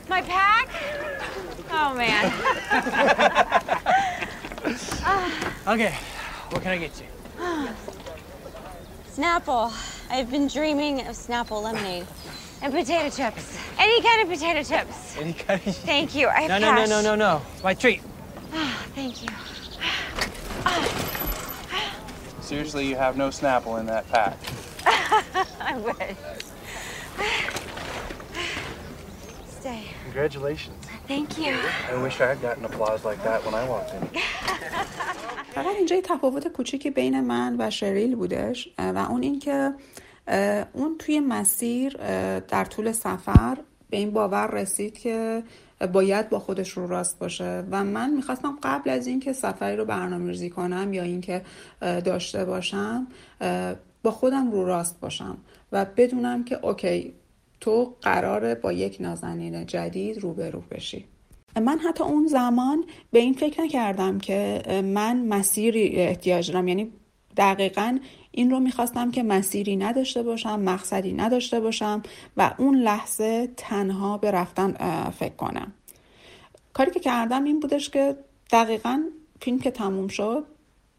[0.09, 0.69] My pack?
[1.71, 2.33] Oh man.
[5.67, 5.95] Okay,
[6.51, 7.07] what can I get you?
[9.15, 9.73] Snapple.
[10.11, 12.07] I've been dreaming of Snapple lemonade.
[12.63, 13.59] And potato chips.
[13.79, 15.17] Any kind of potato chips.
[15.17, 15.77] Any kind of...
[15.77, 16.29] Thank you.
[16.29, 17.43] I have No, no, no, no, no, no.
[17.55, 18.03] It's my treat.
[18.53, 19.31] Ah, thank you.
[22.41, 24.37] Seriously, you have no Snapple in that pack.
[25.61, 26.17] I wish.
[29.61, 29.83] Stay.
[30.05, 30.87] Congratulations.
[31.07, 31.55] Thank you.
[31.93, 34.09] I wish I had gotten applause like that when I walked in.
[35.55, 39.73] فقط اینجا یه تفاوت کوچیکی بین من و شریل بودش و اون این که
[40.29, 41.97] اه، اون توی مسیر
[42.39, 43.59] در طول سفر
[43.91, 45.43] به این باور رسید که
[45.87, 47.65] باید با خودش رو راست باشه.
[47.71, 51.43] و من می‌خواستم قبل از اینکه سفری رو برنامه‌ریزی کنم یا اینکه
[51.81, 53.07] داشته باشم
[54.03, 55.39] با خودم رو راست باشم
[55.73, 57.13] و بدونم که اوکی
[57.61, 61.05] تو قراره با یک نازنین جدید روبرو بشی.
[61.57, 66.69] من حتی اون زمان به این فکر نکردم که من مسیری احتیاج دارم.
[66.69, 66.93] یعنی
[67.41, 67.99] دقیقا
[68.31, 72.03] این رو می‌خواستم که مسیری نداشته باشم مقصدی نداشته باشم
[72.37, 74.73] و اون لحظه تنها به رفتن
[75.11, 75.73] فکر کنم.
[76.73, 78.17] کاری که کردم این بودش که
[78.53, 79.03] دقیقا
[79.41, 80.45] فیلم که تموم شد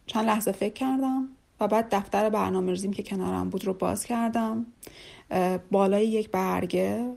[0.05, 4.65] چند لحظه فکر کردم و بعد دفتر برنامه ریزیم که کنارم بود رو باز کردم.
[5.71, 7.13] بالای یک برگه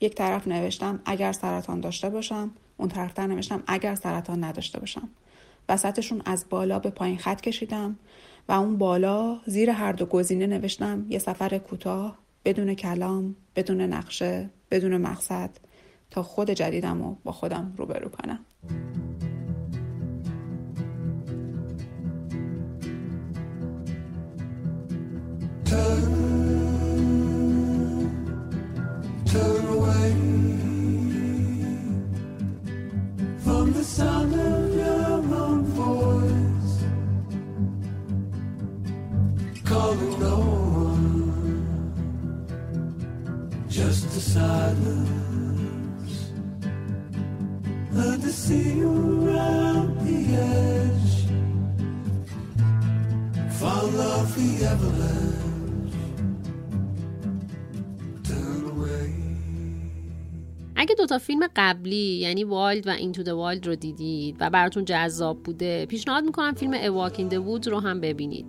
[0.00, 5.08] یک طرف نوشتم اگر سرطان داشته باشم اون طرفتر نوشتم اگر سرطان نداشته باشم.
[5.68, 7.96] وسطشون از بالا به پایین خط کشیدم.
[8.48, 14.50] و اون بالا زیر هر دو گزینه نوشتم یه سفر کوتاه بدون کلام بدون نقشه
[14.70, 15.50] بدون مقصد
[16.10, 18.38] تا خود جدیدم رو با خودم روبرو کنم.
[44.36, 46.16] Silence.
[47.96, 48.92] Learn to see you
[49.24, 50.20] around the
[50.52, 51.14] edge,
[53.60, 55.46] fall off the avalanche.
[60.78, 65.42] اگه دوتا فیلم قبلی یعنی والد و اینتو د والد رو دیدید و براتون جذاب
[65.42, 68.46] بوده پیشنهاد می‌کنم فیلم اواکین د وود رو هم ببینید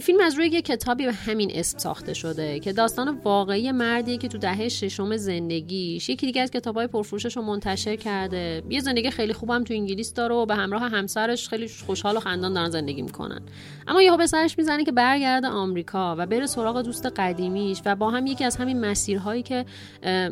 [0.00, 4.28] فیلم از روی یه کتابی به همین اسم ساخته شده که داستان واقعی مردیه که
[4.28, 8.62] تو دهه ششم زندگیش یکی دیگه از کتابای پرفروشش رو منتشر کرده.
[8.70, 12.54] یه زندگی خیلی خوبم تو انگلیس داره و به همراه همسرش خیلی خوشحال و خندان
[12.54, 13.40] دارن زندگی می‌کنن.
[13.86, 18.10] اما یهو به سرش می‌زنه که برگرده آمریکا و بره سراغ دوست قدیمیش و با
[18.10, 19.64] هم یکی از همین مسیرهایی که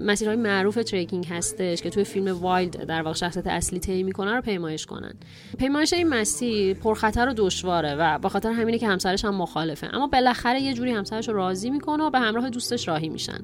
[0.01, 4.43] مسیرهای معروف trekking هستش که توی فیلم Wild در واقع شخصیت اصلی طی می‌کنن رو
[4.43, 5.15] پیمایش کنن.
[5.59, 9.89] پیمایش این مسیر پرخطر و دشواره و به خاطر همینه که همسرش هم مخالفه.
[9.93, 13.39] اما بالاخره یه جوری همسرش رو راضی می‌کنه و به همراه دوستش راهی میشن.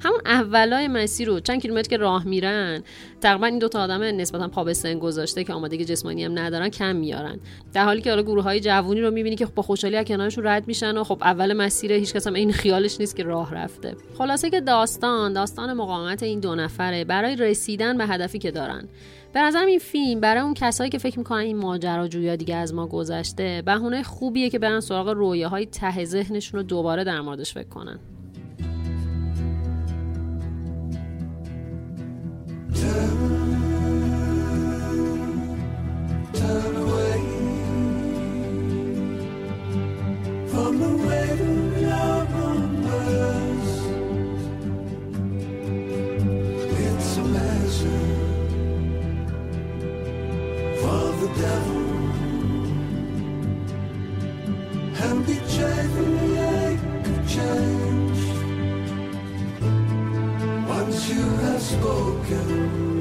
[0.00, 2.82] همون اولای مسیر رو چند کیلومتر که راه میرن
[3.20, 6.68] تقریبا این دو تا آدم نسبتا پا به سن گذاشته که آمادگی جسمانی هم ندارن
[6.68, 7.40] کم میارن.
[7.72, 10.66] در حالی که حالا گروه های جوونی رو می‌بینی که با خوشحالی از کنارشون رد
[10.68, 13.94] میشن و خب اول مسیر هیچ کس هم این خیالش نیست که راه رفته.
[14.18, 18.88] خلاصه که داستان داستان مقاومت این دو نفره برای رسیدن به هدفی که دارن.
[19.32, 22.86] به نظرم این فیلم برای اون کسایی که فکر می‌کنن این ماجراجویی دیگه از ما
[22.86, 27.98] گذشته بهونه خوبیه که برن سراغ رویاهای ته ذهنشون رو دوباره در موردش فکر کنن.
[36.38, 37.20] Turn away.
[40.50, 41.57] From the weight
[62.28, 62.97] go.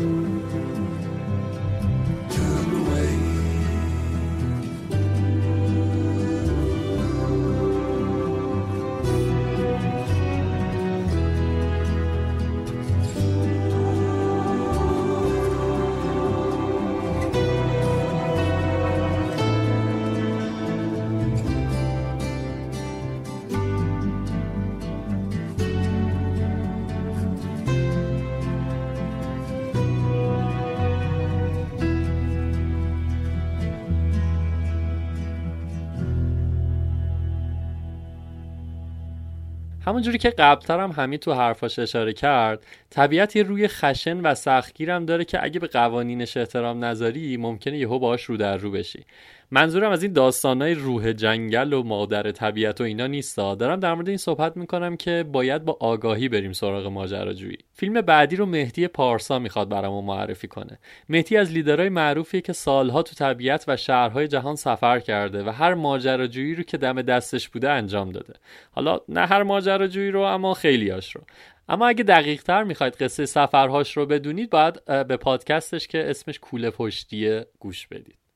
[39.97, 45.05] همونجوری که قبلتر هم همین تو حرفاش اشاره کرد طبیعت یه روی خشن و سختگیرم
[45.05, 49.05] داره که اگه به قوانینش احترام نذاری ممکنه یهو باهاش رو در رو بشی.
[49.51, 53.55] منظورم از این داستانای روح جنگل و مادر طبیعت و اینا نیستا.
[53.55, 57.57] دارم در مورد این صحبت می‌کنم که باید با آگاهی بریم سراغ ماجراجویی.
[57.73, 60.79] فیلم بعدی رو مهدی پارسا می‌خواد برامون معرفی کنه.
[61.09, 65.73] مهدی از لیدرهای معروفیه که سالها تو طبیعت و شهرهای جهان سفر کرده و هر
[65.73, 68.33] ماجراجویی رو که دم دستش بوده انجام داده.
[68.71, 71.21] حالا نه هر ماجراجویی رو اما خیلیاش رو.
[71.69, 76.69] اما اگه دقیق تر می‌خواید قصه سفرهاش رو بدونید باید به پادکستش که اسمش کوله
[76.69, 78.26] پشتیه گوش بدید.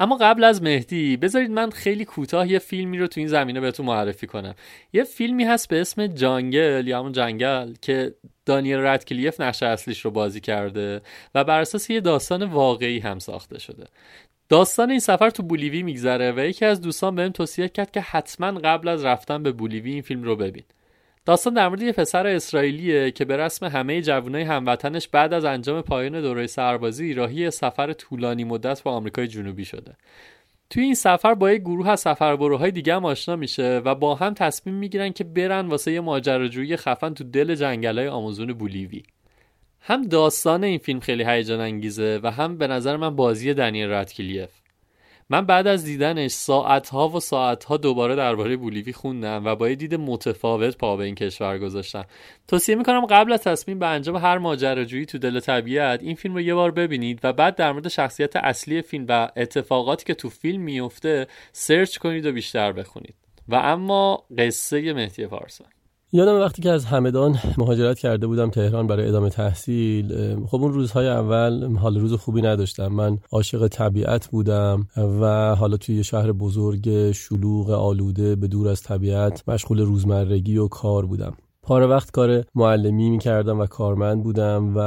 [0.00, 3.86] اما قبل از مهدی بذارید من خیلی کوتاه یه فیلمی رو تو این زمینه بهتون
[3.86, 4.54] معرفی کنم.
[4.92, 8.14] یه فیلمی هست به اسم جانگل یا همون جنگل که
[8.46, 11.02] دانیل ردکلیف نقش اصلیش رو بازی کرده
[11.34, 13.84] و بر اساس یه داستان واقعی هم ساخته شده.
[14.48, 18.60] داستان این سفر تو بولیوی میگذره و یکی از دوستان بهم توصیه کرد که حتما
[18.60, 20.64] قبل از رفتن به بولیوی این فیلم رو ببین.
[21.26, 25.82] داستان در مورد یه پسر اسرائیلیه که به رسم همه جوانای هموطنش بعد از انجام
[25.82, 29.96] پایان دوره سربازی راهی سفر طولانی مدت با آمریکای جنوبی شده.
[30.70, 34.34] توی این سفر با یک گروه از سفربروهای دیگه هم آشنا میشه و با هم
[34.34, 39.02] تصمیم می‌گیرن که برن واسه یه ماجراجویی خفن تو دل جنگلای آمازون بولیوی.
[39.80, 44.50] هم داستان این فیلم خیلی هیجان انگیزه و هم به نظر من بازی دنیل رادکلیف.
[45.30, 49.94] من بعد از دیدنش ساعتها و ساعتها دوباره درباره بولیوی خوندم و با یه دید
[49.94, 52.04] متفاوت پا به این کشور گذاشتم.
[52.48, 56.40] توصیه می‌کنم قبل از تصمیم به انجام هر ماجراجویی تو دل طبیعت این فیلم رو
[56.40, 60.62] یه بار ببینید و بعد در مورد شخصیت اصلی فیلم و اتفاقاتی که تو فیلم
[60.62, 63.14] میفته سرچ کنید و بیشتر بخونید.
[63.48, 65.64] و اما قصه مهدی پارسا
[66.16, 71.08] یادم وقتی که از همدان مهاجرت کرده بودم تهران برای ادامه تحصیل خب اون روزهای
[71.08, 72.86] اول حال روز خوبی نداشتم.
[72.86, 78.82] من عاشق طبیعت بودم و حالا توی یه شهر بزرگ شلوغ آلوده به دور از
[78.82, 81.36] طبیعت مشغول روزمرگی و کار بودم.
[81.66, 84.80] پاره وقت کار معلمی می‌کردم و کارمند بودم و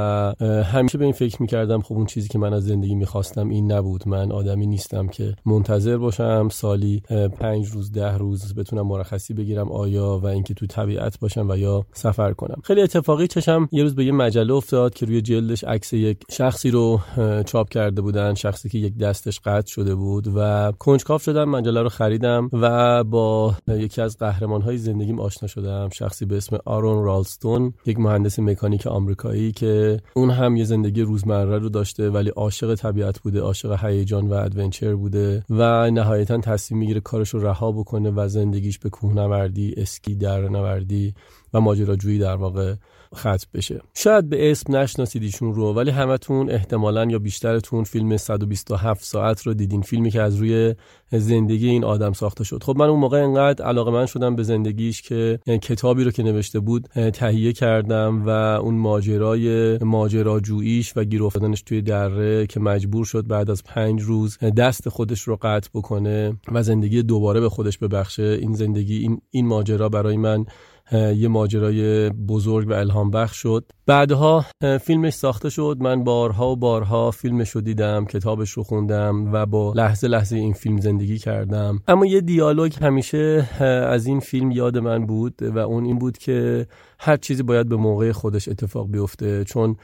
[0.62, 4.08] همیشه به این فکر می‌کردم خب اون چیزی که من از زندگی می‌خواستم این نبود.
[4.08, 7.02] من آدمی نیستم که منتظر باشم سالی
[7.40, 11.86] پنج روز ده روز بتونم مرخصی بگیرم آیا و اینکه تو طبیعت باشم و یا
[11.92, 12.60] سفر کنم.
[12.64, 16.70] خیلی اتفاقی چشم یه روز به یه مجله افتاد که روی جلدش عکس یک شخصی
[16.70, 17.00] رو
[17.46, 21.88] چاپ کرده بودن شخصی که یک دستش قطع شده بود و کنجکاو شدم مجله رو
[21.88, 25.88] خریدم و با یکی از قهرمان های زندگیم آشنا شدم.
[25.92, 31.58] شخصی به اسم آرون رالستون یک مهندس مکانیک آمریکایی که اون هم یه زندگی روزمره
[31.58, 37.00] رو داشته ولی عاشق طبیعت بوده عاشق هیجان و ادونچر بوده و نهایتا تصمیم می‌گیره
[37.00, 41.14] کارش رو رها بکنه و زندگیش به کوهنوردی اسکی در نوردی
[41.54, 42.74] و ماجراجویی در واقع
[43.14, 43.80] ختم بشه.
[43.94, 49.54] شاید به اسم نشناسید ایشون رو ولی همتون احتمالا یا بیشترتون فیلم 127 ساعت رو
[49.54, 50.74] دیدین فیلمی که از روی
[51.12, 52.62] زندگی این آدم ساخته شد.
[52.62, 56.60] خب من اون موقع انقدر علاقه من شدم به زندگیش که کتابی رو که نوشته
[56.60, 63.26] بود تهیه کردم و اون ماجرای ماجراجوییش و گیر افتادنش توی دره که مجبور شد
[63.26, 68.38] بعد از پنج روز دست خودش رو قطع بکنه و زندگی دوباره به خودش ببخشه.
[68.40, 70.46] این زندگی این این ماجرا برای من
[70.92, 73.72] یه ماجرای بزرگ و الهام بخش شد.
[73.88, 74.44] بعدها
[74.80, 75.76] فیلمش ساخته شد.
[75.80, 80.52] من بارها و بارها فیلمش رو دیدم کتابش رو خوندم و با لحظه لحظه این
[80.52, 81.80] فیلم زندگی کردم.
[81.88, 83.48] اما یه دیالوگ همیشه
[83.90, 86.66] از این فیلم یاد من بود و اون این بود که
[86.98, 89.44] هر چیزی باید به موقع خودش اتفاق بیفته.
[89.44, 89.76] چون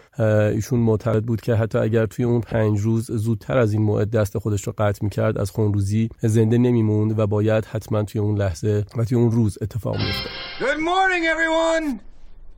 [0.52, 4.38] ایشون معتقد بود که حتی اگر توی اون پنج روز زودتر از این موعد دست
[4.38, 9.04] خودش رو قطع می‌کرد از خونروزی زنده نمیموند و باید حتما توی اون لحظه و
[9.04, 10.30] توی اون روز اتفاق میفته
[10.60, 12.13] Good morning everyone.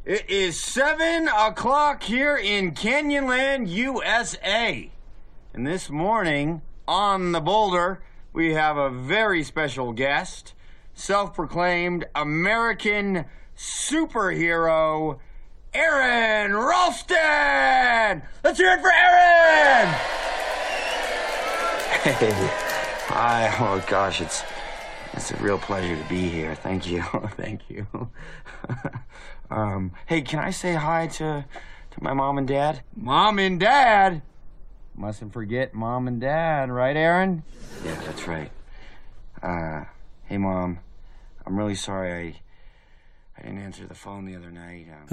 [0.06, 4.88] It is 7 o'clock here in Canyonland, USA.
[5.52, 10.54] And this morning on the boulder, we have a very special guest,
[10.94, 13.24] self proclaimed American
[13.56, 15.18] superhero,
[15.74, 18.22] Aaron Ralston!
[18.44, 19.88] Let's hear it for Aaron!
[22.04, 22.48] Hey,
[23.08, 23.56] hi.
[23.58, 24.44] Oh gosh, it's
[25.14, 26.54] it's a real pleasure to be here.
[26.54, 27.02] Thank you,
[27.36, 27.88] thank you.
[29.50, 31.44] um, hey, can I say hi to
[31.90, 32.82] to my mom and dad?
[32.94, 34.22] Mom and dad?
[34.94, 37.42] Mustn't forget mom and dad, right, Aaron?
[37.84, 38.50] Yeah, that's right.
[39.42, 39.84] Uh,
[40.24, 40.78] hey, mom.
[41.46, 42.40] I'm really sorry I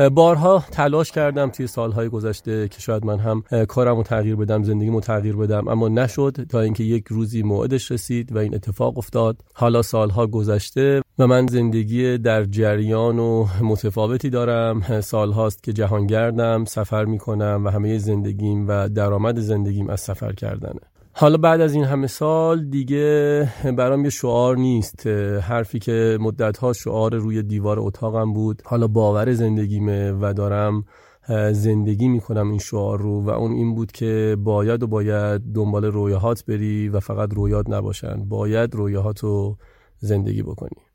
[0.09, 5.01] بارها تلاش کردم توی سالهای گذشته که شاید من هم کارم رو تغییر بدم زندگیمو
[5.01, 9.37] تغییر بدم اما نشد تا اینکه یک روزی موعدش رسید و این اتفاق افتاد.
[9.53, 15.01] حالا سالها گذشته و من زندگی در جریان و متفاوتی دارم.
[15.01, 20.79] سالهاست که جهانگردم سفر می‌کنم و همه زندگیم و درآمد زندگیم از سفر کردنه.
[21.15, 25.07] حالا بعد از این همه سال دیگه برام یه شعار نیست
[25.41, 28.61] حرفی که مدتها شعار روی دیوار اتاقم بود.
[28.65, 30.83] حالا باور زندگیمه و دارم
[31.51, 36.45] زندگی می‌کنم این شعار رو و اون این بود که باید و باید دنبال رویاهات
[36.45, 38.25] بری و فقط رویات نباشن.
[38.29, 39.57] باید رویاهات رو
[39.99, 40.92] زندگی بکنی.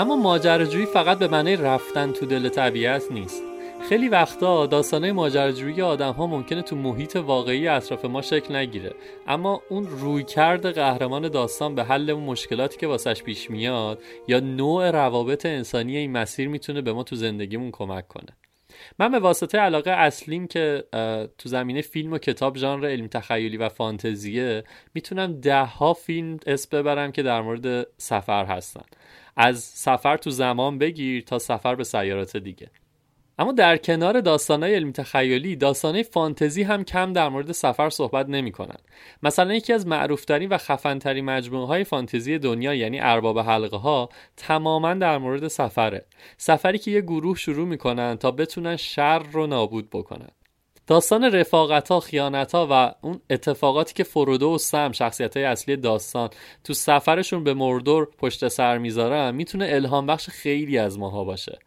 [0.00, 3.42] اما ماجراجویی فقط به معنی رفتن تو دل طبیعت نیست.
[3.88, 8.94] خیلی وقتا داستانه ماجراجویی آدم ها ممکنه تو محیط واقعی اطراف ما شکل نگیره.
[9.26, 14.90] اما اون رویکرد قهرمان داستان به حل اون مشکلاتی که واسش پیش میاد یا نوع
[14.90, 18.36] روابط انسانی این مسیر می‌تونه به ما تو زندگیمون کمک کنه.
[18.98, 20.84] من به واسطه علاقه اصلیم که
[21.38, 26.78] تو زمینه فیلم و کتاب ژانر علم تخیلی و فانتزیه می‌تونم ده ها فیلم اسم
[26.78, 28.84] ببرم که در مورد سفر هستن.
[29.36, 32.70] از سفر تو زمان بگیر تا سفر به سیارات دیگه.
[33.40, 38.52] اما در کنار داستانهای علمی تخیلی داستانهای فانتزی هم کم در مورد سفر صحبت نمی
[38.52, 38.76] کنن.
[39.22, 44.94] مثلا یکی از معروفترین و خفنترین مجموعه های فانتزی دنیا یعنی ارباب حلقه ها تماما
[44.94, 46.04] در مورد سفره.
[46.36, 50.30] سفری که یه گروه شروع می‌کنن تا بتونن شر رو نابود بکنن.
[50.90, 55.76] داستان رفاقت ها خیانت ها و اون اتفاقاتی که فرودو و سم شخصیت های اصلی
[55.76, 56.30] داستان
[56.64, 61.58] تو سفرشون به مرور پشت سر می‌ذارن می‌تونه الهام بخش خیلی از ماها باشه.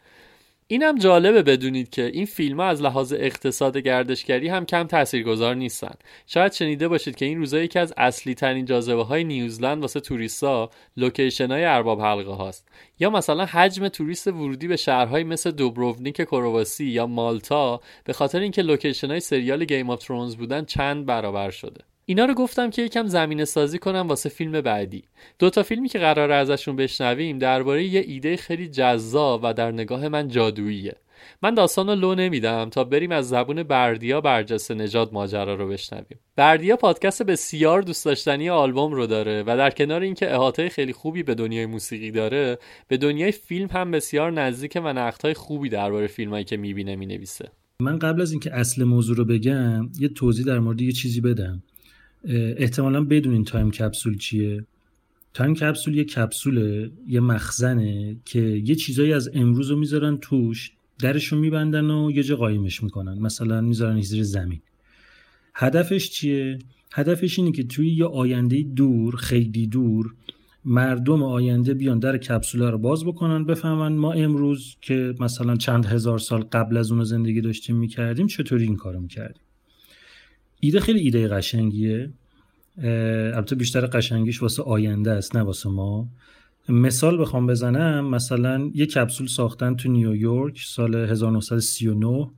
[0.74, 5.93] اینم جالبه بدونید که این فیلم ها از لحاظ اقتصاد گردشگری هم کم تاثیرگذار نیستن.
[6.28, 10.69] شاید شنیده باشید که این روزا یکی از اصلی ترین جاذبه های نیوزلند واسه توریستا
[10.97, 12.67] لوکیشن های ارباب حلقه هاست.
[12.99, 18.61] یا مثلا حجم توریست ورودی به شهرهایی مثل دوبروونیک کرواسی یا مالتا به خاطر اینکه
[18.61, 21.82] لوکیشن های سریال Game of Thrones بودن چند برابر شده.
[22.05, 25.03] اینا رو گفتم که یکم زمینه سازی کنم واسه فیلم بعدی.
[25.39, 30.07] دو تا فیلمی که قرار ازشون بشنویم درباره یه ایده خیلی جذاب و در نگاه
[30.07, 30.95] من جادوییه.
[31.41, 36.19] من داستان رو لو نمیدم تا بریم از زبون بردیا برجسته نجات ماجرا رو بشنویم.
[36.35, 41.23] بردیا پادکست بسیار دوست داشتنی آلبوم رو داره و در کنار اینکه احاطه خیلی خوبی
[41.23, 46.43] به دنیای موسیقی داره به دنیای فیلم هم بسیار نزدیک و نقدهای خوبی درباره فیلمایی
[46.43, 47.51] که می‌بینه می‌نویسه.
[47.79, 51.63] من قبل از اینکه اصل موضوع رو بگم یه توضیح در مورد یه چیزی بدم.
[52.57, 54.65] احتمالا بدونین time capsule چیه.
[55.34, 61.39] time capsule یه کپسوله یه مخزنه که یه چیزایی از امروز رو می‌ذارن توش درشون
[61.39, 63.19] میبندن و یه جا قایمش می‌کنن.
[63.19, 64.61] مثلا می‌ذارن زیر زمین.
[65.55, 66.59] هدفش چیه؟
[66.93, 70.13] هدفش اینه که توی یه آینده دور خیلی دور
[70.65, 76.19] مردم آینده بیان در کپسوله رو باز بکنن بفهمن ما امروز که مثلا چند هزار
[76.19, 79.42] سال قبل از اون زندگی داشتیم می‌کردیم چطوری این کارو می‌کردیم؟
[80.64, 82.14] ایده خیلی ایده قشنگیه.
[83.34, 86.07] البته بیشتر قشنگیش واسه آینده است نه واسه ما.
[86.70, 92.30] مثال بخوام بزنم مثلا یه کپسول ساختن تو نیویورک سال 1939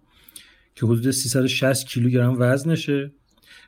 [0.75, 3.11] که حدود 360 کیلوگرم وزنشه.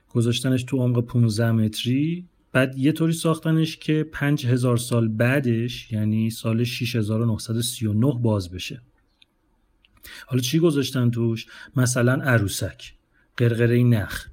[0.09, 2.25] گذاشتنش تو عمق 15 متری.
[2.51, 8.81] بعد یه طوری ساختنش که 5000 سال بعدش یعنی سال 6939 باز بشه.
[10.25, 11.45] حالا چی گذاشتن توش؟
[11.75, 12.93] مثلا عروسک
[13.37, 14.27] قرقره نخ.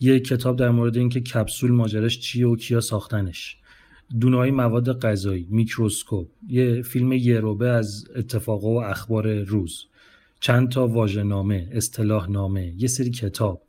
[0.00, 3.56] یه کتاب در مورد اینکه کپسول ماجراش چیه و کیا ساختنش.
[4.20, 9.86] دونه مواد غذایی میکروسکوپ یه فیلم یه ربعه از اتفاقا و اخبار روز.
[10.40, 13.62] چند تا واژه‌نامه اصطلاح نامه یه سری کتاب.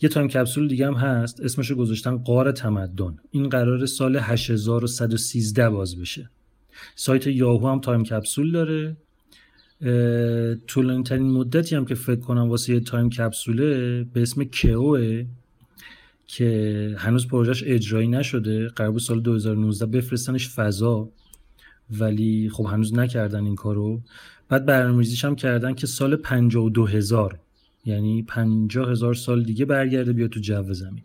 [0.00, 3.16] یه time capsule دیگه هم هست اسمشو گذاشتن غار تمدن.
[3.30, 6.30] این قراره سال 8113 باز بشه.
[6.94, 8.96] سایت یاهو هم time capsule داره.
[10.66, 15.04] طولانی ترین مدتی هم که فکر کنم واسه یه time capsule ه به اسم KEO
[15.04, 15.24] ه
[16.26, 18.68] که هنوز پروژهش اجرایی نشده.
[18.68, 21.08] قراره سال 2019 بفرستنش فضا
[21.90, 24.00] ولی خب هنوز نکردن این کارو.
[24.48, 27.38] بعد برنامه‌ریزیش هم کردن که سال 52 هزار
[27.84, 31.04] یعنی 50 هزار سال دیگه برگرده بیا تو جو زمین.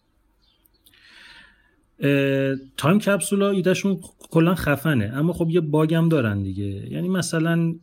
[2.78, 4.00] time capsule ا ایدهشون
[4.32, 6.92] کلا خفنه اما خب یه bug هم دارن دیگه.
[6.92, 7.76] یعنی مثلا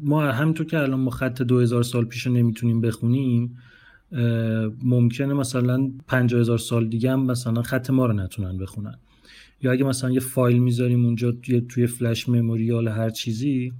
[0.00, 3.56] ما همینطور که الان ما خط 2000 سال پیش نمی‌تونیم بخونیم
[4.82, 8.98] ممکنه مثلا 50000 سال دیگه هم مثلا خط ما رو نتونن بخونن.
[9.62, 13.72] یا اگه مثلا یه فایل می‌ذاریم اونجا توی, توی flash memory یا هر چیزی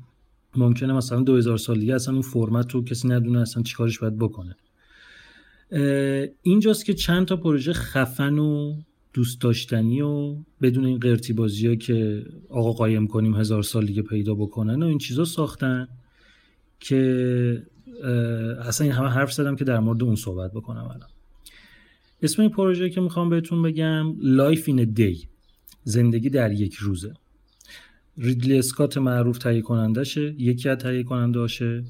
[0.57, 4.57] ممکنه مثلا 2000 سال دیگه اصلا اون فرمت رو کسی ندونه اصلا چیکارش باید بکنه.
[6.43, 8.75] اینجاست که چند تا پروژه خفن و
[9.13, 14.03] دوست داشتنی و بدون این قرتی بازی ها که آقا قایم کنیم هزار سال دیگه
[14.03, 15.89] پیدا بکنن و این چیزا ساختن
[16.81, 17.63] که
[18.63, 21.09] اصلا این همه حرف زدم که در مورد اون صحبت بکنم الان.
[22.23, 24.17] اسم این پروژه که می‌خوام بهتون بگم
[24.55, 25.27] in a Day
[25.85, 27.15] زندگی در یک روزه.
[28.19, 31.85] ریدلی اسکات معروف تهیه کنندشه یکی از تهیه کننده هاشه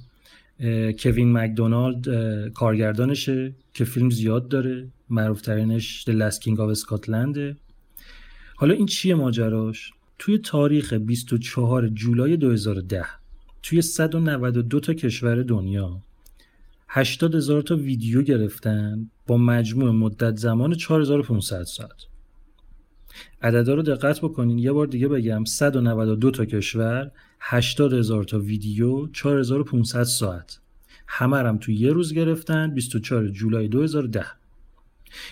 [0.98, 2.08] کوین مکدونالد
[2.52, 4.88] کارگردانشه که فیلم زیاد داره.
[5.10, 7.56] معروف ترینش The Last King of Scotland.
[8.56, 13.04] حالا این چیه ماجراش؟ توی تاریخ 24 جولای 2010
[13.62, 16.02] توی 192 تا کشور دنیا
[16.88, 22.06] 80 هزار تا ویدیو گرفتن با مجموع مدت زمان 4500 ساعت.
[23.42, 29.06] عددا رو دقت بکنین یه بار دیگه بگم 192 تا کشور 80 هزار تا ویدیو
[29.06, 30.58] 4500 ساعت.
[31.06, 34.26] همه هم تو یه روز گرفتن 24 جولای 2010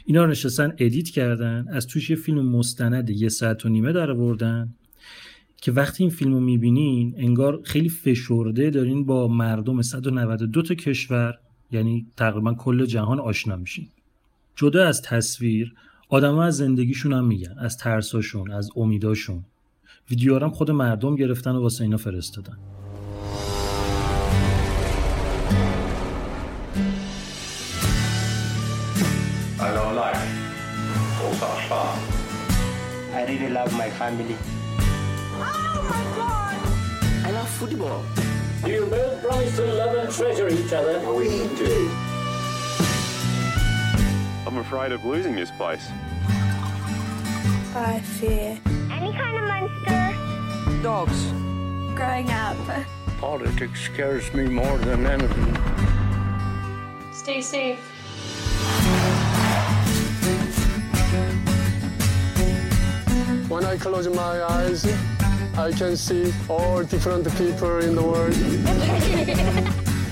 [0.04, 4.10] اینا رو نشستن ادیت کردن از توش یه فیلم مستند یه ساعت و نیمه در
[4.10, 4.74] آوردن
[5.56, 11.38] که وقتی این فیلم رو می‌بینین انگار خیلی فشرده دارین با مردم 192 تا کشور
[11.70, 13.88] یعنی تقریبا کل جهان آشنا میشین.
[14.56, 15.74] جدا از تصویر
[16.08, 19.44] آدم از زندگیشون هم میگن از ترساشون از امیداشون.
[20.10, 22.58] ویدیو خود مردم گرفتن و واسه اینا فرستادن.
[33.28, 34.36] Really love my family.
[34.80, 37.26] Oh my God!
[37.26, 38.02] I love football.
[38.64, 40.98] Do you both promise to love and treasure each other?
[41.12, 41.90] We do.
[44.46, 45.86] I'm afraid of losing this place.
[47.74, 48.58] I fear
[48.90, 50.82] Any kind of monster.
[50.82, 51.26] dogs.
[51.94, 52.56] Growing up.
[53.20, 55.56] Politics scares me more than anything.
[57.12, 57.78] Stay safe.
[63.48, 64.80] When I close my eyes,
[65.66, 68.36] I can see all different people in the world.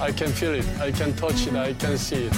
[0.08, 2.32] I can feel it, I can touch it, I can see it.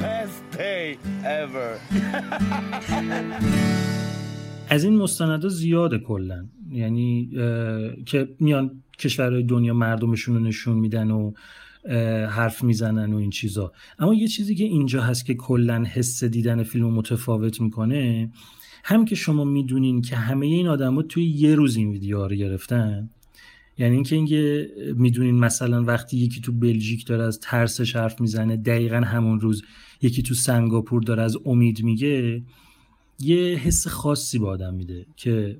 [0.00, 1.80] Best day ever.
[4.68, 7.30] از این مستندا زیاده کلا یعنی
[8.06, 11.32] که میان کشورهای دنیا مردمشون رو نشون میدن و
[12.28, 13.72] حرف می‌زنن و این چیزا.
[13.98, 18.30] اما یه چیزی که اینجا هست که کلا حس دیدن فیلم متفاوت می‌کنه
[18.84, 23.10] هم که شما می‌دونین که همه این آدما توی یه روز این ویدیوها رو گرفتن
[23.78, 28.96] یعنی اینکه اینکه می‌دونین مثلا وقتی یکی تو بلژیک داره از ترسش حرف می‌زنه دقیقا
[28.96, 29.62] همون روز
[30.02, 32.42] یکی تو سنگاپور داره از امید میگه
[33.20, 35.56] یه حس خاصی به آدم میده که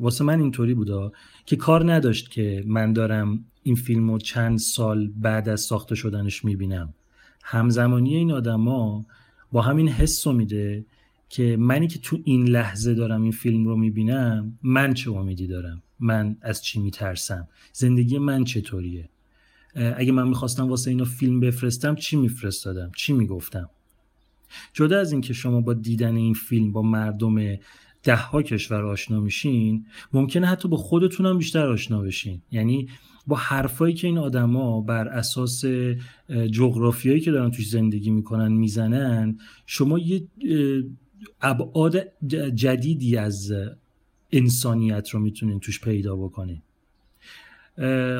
[0.00, 1.12] واسه من اینطوری بودا
[1.46, 6.44] که کار نداشت که من دارم این فیلم رو چند سال بعد از ساخته شدنش
[6.44, 6.94] می‌بینم.
[7.42, 9.06] همزمانی این آدما
[9.52, 10.84] با همین حس میده
[11.28, 15.82] که منی که تو این لحظه دارم این فیلم رو می‌بینم من چه امیدی دارم؟
[16.00, 19.08] من از چی میترسم؟ زندگی من چطوریه؟
[19.74, 23.70] اگه من می‌خواستم واسه اینا فیلم بفرستم چی میفرستادم؟ چی می‌گفتم؟
[24.72, 27.56] جدا از اینکه شما با دیدن این فیلم با مردم
[28.02, 32.42] ده ها کشور آشنا میشین ممکنه حتی با خودتون هم بیشتر آشنا بشین.
[32.50, 32.88] یعنی
[33.26, 35.64] با حرفایی که این آدما بر اساس
[36.50, 40.24] جغرافیایی که دارن توش زندگی می‌کنن می‌زنن شما یه
[41.40, 41.96] ابعاد
[42.54, 43.52] جدیدی از
[44.32, 46.62] انسانیت رو می‌تونین توش پیدا بکنین.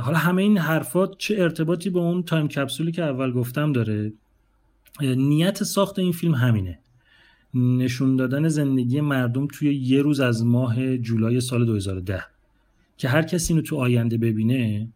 [0.01, 4.12] حالا همه این حرفات چه ارتباطی با اون تایم کپسولی که اول گفتم داره؟
[5.01, 6.78] نیت ساخت این فیلم همینه.
[7.55, 12.24] نشون دادن زندگی مردم توی یه روز از ماه جولای سال 2010
[12.96, 14.88] که هر کسی اینو تو آینده ببینه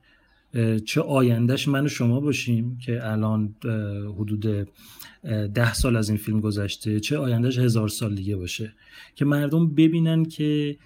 [0.85, 3.55] چه آیندهش من و شما باشیم که الان
[4.19, 4.69] حدود
[5.55, 8.73] ده سال از این فیلم گذشته چه آیندهش هزار سال دیگه باشه.
[9.15, 10.77] که مردم ببینن که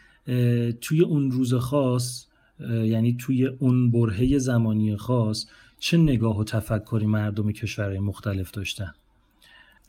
[0.81, 2.27] توی اون روز خاص
[2.71, 5.47] یعنی توی اون برهه زمانی خاص
[5.79, 8.93] چه نگاه و تفکری مردم کشورهای مختلف داشتن.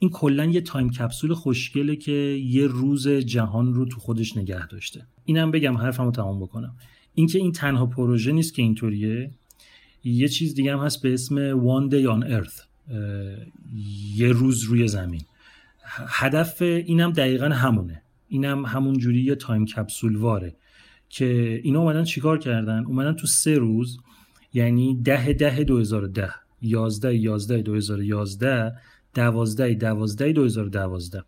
[0.02, 2.12] این کلا یه تایم کپسول خوشگله که
[2.46, 5.06] یه روز جهان رو تو خودش نگه داشته.
[5.26, 6.76] اینم بگم حرفمو تمام بکنم.
[7.14, 9.32] اینکه این تنها پروژه نیست که اینطوریه
[10.04, 12.62] یه چیز دیگه هم هست به اسم One Day on Earth.
[14.16, 15.22] یه روز روی زمین.
[16.08, 18.02] هدف اینم دقیقا همونه.
[18.28, 20.56] اینم همون جوری یه تایم کپسول واره
[21.10, 23.98] که اینا اومدن چیکار کردن؟ اومدن تو سه روز
[24.54, 26.30] یعنی ده ده 2010
[26.62, 28.74] 11 11 2011
[29.14, 31.24] 12 12 2012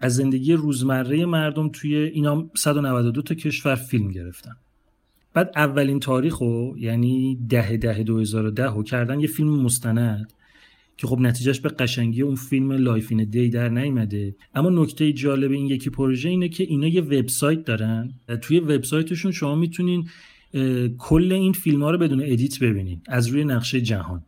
[0.00, 4.56] از زندگی روزمره مردم توی اینا 192 تا کشور فیلم گرفتن.
[5.34, 10.32] بعد اولین تاریخ رو یعنی ده ده 2010 رو کردن یه فیلم مستند
[10.96, 15.12] که خب نتیجهش به قشنگی اون فیلم Life in a Day در نیومده اما نکته
[15.12, 18.12] جالب این یکی پروژه اینه که اینا یه وبسایت دارن.
[18.42, 20.08] توی وبسایتشون شما می‌تونین
[20.98, 23.00] کل این فیلم ها رو بدون edit ببینین.
[23.08, 24.22] از روی نقشه جهان.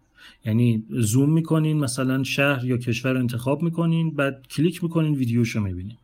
[0.44, 5.96] یعنی زوم می‌کنین مثلا شهر یا کشور رو انتخاب می‌کنین بعد کلیک می‌کنین ویدیوشو می‌بینین.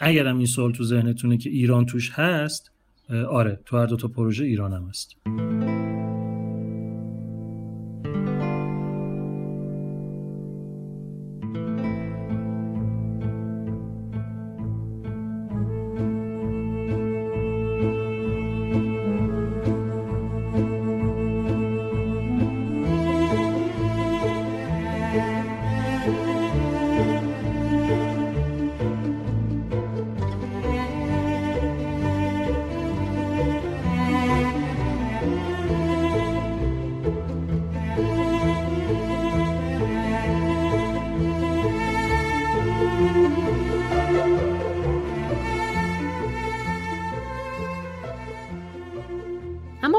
[0.00, 2.70] اگرم این سوال تو ذهنتونه که ایران توش هست
[3.28, 5.16] آره تو هر دو تا پروژه ایران هم هست.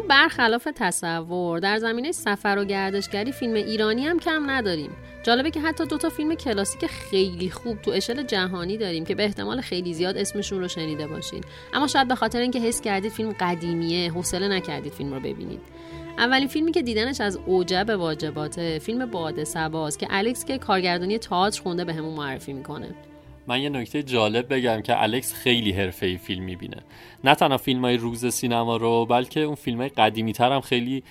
[0.09, 4.91] برخلاف تصور در زمینه سفر و گردشگری فیلم ایرانی هم کم نداریم.
[5.23, 9.23] جالبه که حتی دو تا فیلم کلاسیک خیلی خوب تو اشل جهانی داریم که به
[9.23, 11.43] احتمال خیلی زیاد اسمشون رو شنیده باشین.
[11.73, 15.61] اما شاید به خاطر اینکه حس کردید فیلم قدیمیه حوصله نکردید فیلم رو ببینید.
[16.17, 21.61] اولین فیلمی که دیدنش از اوجب واجباته فیلم باد سباست که الکس که کارگردانی تئاتر
[21.61, 22.95] خونده به همون معرفی می‌کنه.
[23.47, 26.77] من یه نکته جالب بگم که الکس خیلی حرفه‌ای فیلم می‌بینه.
[27.23, 31.03] نه تنها فیلم های روز سینما رو بلکه اون فیلم های قدیمی تر هم خیلی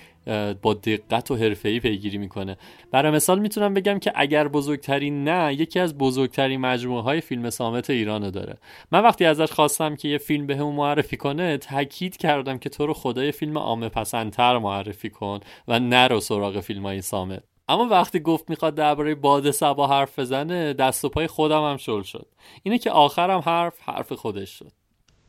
[0.61, 2.57] با دقت و حرفه‌ای پیگیری می‌کنه.
[2.91, 7.89] برای مثال می‌تونم بگم که اگر بزرگترین نه یکی از بزرگترین مجموعه های فیلم سامت
[7.89, 8.57] ایرانو داره.
[8.91, 12.85] من وقتی ازش خواستم که یه فیلم به همون معرفی کنه تاکید کردم که تو
[12.85, 18.19] رو خدای فیلم عامه پسندتر معرفی کن و نرو سراغ فیلم های سامت اما وقتی
[18.19, 22.27] گفت می‌خواد درباره باد سبا حرف بزنه دست و پای خودم هم شل شد.
[22.63, 24.71] اینه که آخرم حرف حرف خودش شد.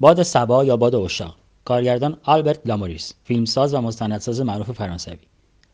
[0.00, 5.18] باد سبا یا باد اشاق؟ کارگردان آلبرت لاموریس فیلمساز و مستندساز معروف فرانسوی.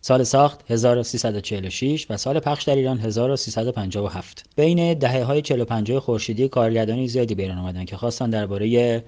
[0.01, 7.09] سال ساخت 1346 و سال پخش در ایران 1357 بین دهه های 45 خورشیدی کارگردانی
[7.09, 9.05] زیادی بیرون آمدن که خواستن درباره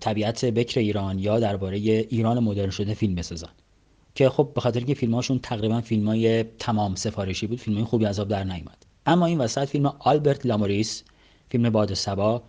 [0.00, 3.48] طبیعت بکر ایران یا درباره ایران مدرن شده فیلم بسازن.
[4.20, 8.44] که خب به خاطر اینکه فیلماشون تقریبا فیلمای تمام سفارشی بود فیلم خوبی عذاب در
[8.44, 11.02] نیامد اما این وسط فیلم آلبرت لاموریس
[11.48, 12.42] فیلم باد سبا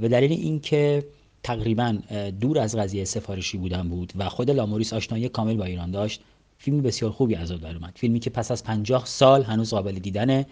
[0.00, 1.06] به دلیل اینکه
[1.42, 1.98] تقریبا
[2.40, 6.20] دور از قضیه سفارشی بودن بود و خود لاموریس آشنایی کامل با ایران داشت
[6.58, 7.92] فیلم بسیار خوبی عذاب در اومد.
[7.94, 10.46] فیلمی که پس از 50 سال هنوز قابل دیدنه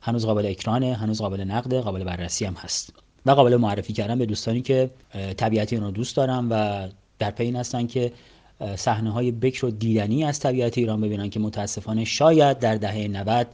[0.00, 2.92] هنوز قابل اکرانه هنوز قابل نقده قابل بررسی هم هست.
[3.26, 4.90] و قابل معرفی کردن به دوستانی که
[5.36, 6.88] طبیعت رو دوست دارن و
[7.18, 8.12] در پی هستن که
[8.76, 13.46] صحنه های بکر و دیدنی از طبیعت ایران ببینن که متاسفانه شاید در دهه 90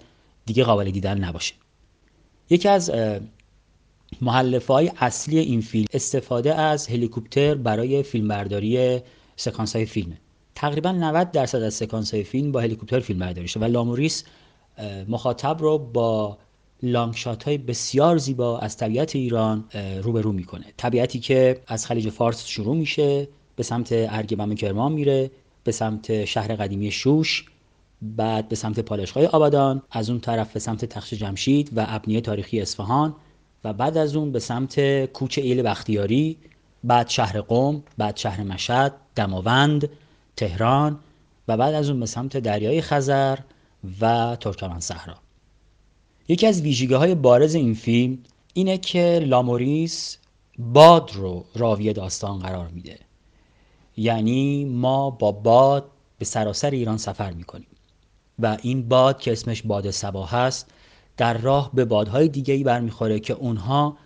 [0.46, 1.54] دیگه قابل دیدن نباشه.
[2.50, 2.92] یکی از
[4.20, 9.00] محلفه های اصلی این فیلم استفاده از هلیکوپتر برای فیلمبرداری
[9.36, 10.16] سکانس های فیلمه
[10.54, 14.24] تقریبا 90 درصد از سکانس های فیلم با هلیکوپتر فیلم برداری شده و لاموریس
[15.08, 16.38] مخاطب رو با
[16.82, 19.64] لانگ شات های بسیار زیبا از طبیعت ایران
[20.02, 20.64] روبرو می‌کنه.
[20.76, 25.30] طبیعتی که از خلیج فارس شروع میشه به سمت ارگبم کرمان میره
[25.64, 27.44] به سمت شهر قدیمی شوش
[28.02, 32.60] بعد به سمت پالشگاه آبادان از اون طرف به سمت تخش جمشید و ابنیه تاریخی
[32.60, 33.14] اصفهان
[33.64, 36.36] و بعد از اون به سمت کوچه ایل بختیاری
[36.84, 39.88] بعد شهر قم بعد شهر مشهد دماوند
[40.36, 40.98] تهران
[41.48, 43.38] و بعد از اون به سمت دریای خزر
[44.00, 45.14] و ترکمن صحرا.
[46.28, 48.18] یکی از ویژگی های بارز این فیلم
[48.54, 50.18] اینه که لاموریس
[50.58, 52.98] باد رو راوی داستان قرار میده.
[53.96, 57.66] یعنی ما با باد به سراسر ایران سفر می‌کنیم.
[58.38, 60.70] و این باد که اسمش باد سبا هست
[61.16, 63.96] در راه به بادهای دیگه ای برمیخوره که اونها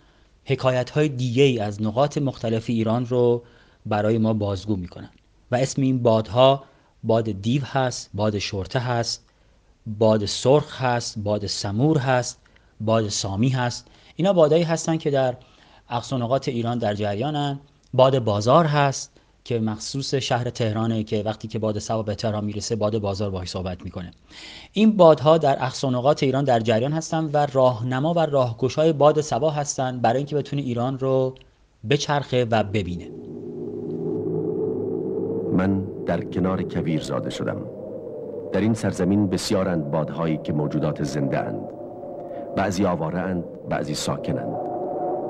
[0.45, 3.43] حکایت های دیگه ای از نقاط مختلف ایران رو
[3.85, 5.09] برای ما بازگو می‌کنن.
[5.51, 6.63] و اسم این بادها
[7.03, 9.25] باد دیو هست باد شورته هست
[9.85, 12.39] باد سرخ هست باد سمور هست
[12.81, 13.87] باد سامی هست.
[14.15, 15.37] اینا بادهایی هستن که در
[15.89, 17.59] اقصانقات ایران در جریانن.
[17.93, 19.11] باد بازار هست.
[19.43, 23.49] که مخصوص شهر تهرانه که وقتی که باد سبا به تهران می‌رسه باد بازار باهاش
[23.49, 24.11] صحبت می‌کنه.
[24.73, 29.99] این بادها در اقصانقات ایران در جریان هستن و راهنما و راهگشای باد سبا هستن
[29.99, 31.35] برای اینکه بتونه ایران رو
[31.89, 33.09] بچرخه و ببینه.
[35.53, 37.61] من در کنار کویر زاده شدم.
[38.51, 41.69] در این سرزمین بسیارند بادهایی که موجودات زنده اند.
[42.55, 44.55] بعضی آواره اند بعضی ساکنند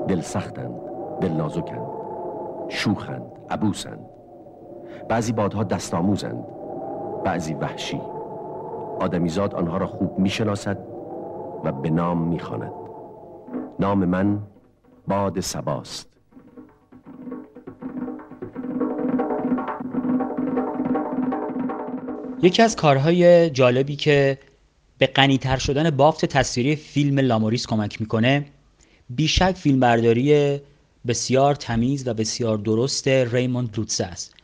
[0.08, 0.74] دل سختند
[1.20, 1.91] دل نازکند.
[2.74, 4.00] شوخند عبوسند.
[5.08, 6.44] بعضی بادها دست آموزند
[7.24, 8.00] بعضی وحشی.
[9.00, 10.78] آدمیزاد آنها را خوب می‌شناسد
[11.64, 12.72] و به نام می‌خواند.
[13.80, 14.38] نام من
[15.08, 16.08] باد سباست.
[22.42, 24.38] یکی از کارهای جالبی که
[24.98, 28.46] به غنیتر شدن بافت تصویری فیلم لاموریس کمک می‌کنه
[29.10, 30.60] بیشک فیلمبرداری
[31.06, 34.34] بسیار تمیز و بسیار درست ریموند لوتسه است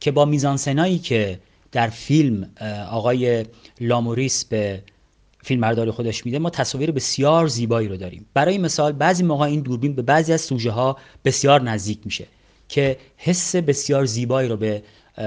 [0.00, 1.40] که با میزانسنایی که
[1.72, 2.50] در فیلم
[2.90, 3.46] آقای
[3.80, 4.82] لاموریس به
[5.42, 8.26] فیلم خودش میده ما تصاویر بسیار زیبایی رو داریم.
[8.34, 12.26] برای مثال بعضی موقع این دوربین به بعضی از سوژه ها بسیار نزدیک میشه
[12.68, 14.82] که حس بسیار زیبایی رو به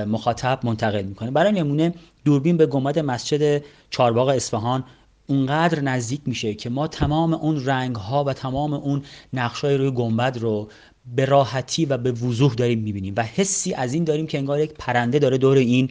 [0.08, 1.32] مخاطب منتقل می‌کنه.
[1.32, 1.94] برای نمونه
[2.26, 4.84] دوربین به گنبد مسجد چارباغ اصفهان
[5.32, 9.03] اونقدر نزدیک میشه که ما تمام اون رنگ ها و تمام اون
[9.34, 10.69] نقش روی گنبد رو
[11.15, 14.73] به راحتی و به وضوح داریم می‌بینیم و حسی از این داریم که انگار یک
[14.73, 15.89] پرنده داره دور این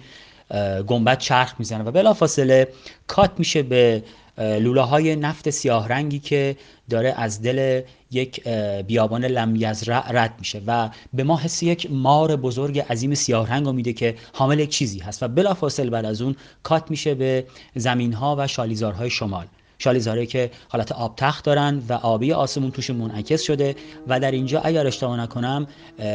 [0.86, 2.68] گنبد چرخ می‌زنه و بلافاصله
[3.06, 4.02] کات میشه به
[4.38, 6.56] لوله های نفت سیاه رنگی که
[6.90, 7.80] داره از دل
[8.10, 8.48] یک
[8.86, 13.92] بیابان لمیزرع رد میشه و به ما حس یک مار بزرگ عظیم سیاه رنگ میده
[13.92, 18.36] که حامل یک چیزی هست و بلافاصله بعد از اون کات میشه به زمین ها
[18.38, 19.46] و شالیزارهای شمال.
[19.78, 23.76] شالیزاره که حالت آب تخت دارن و آبی آسمون توش منعکس شده
[24.08, 25.66] و در اینجا اگر اشتباه نکنم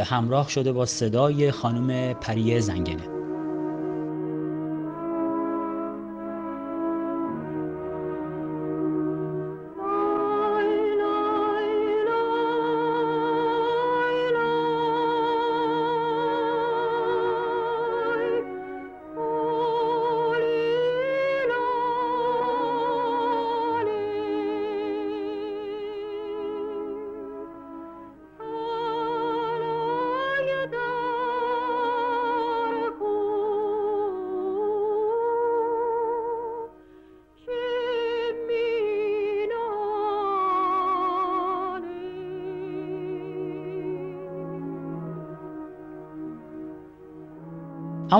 [0.05, 3.24] همراه شده با صدای خانم پریه زنگنه.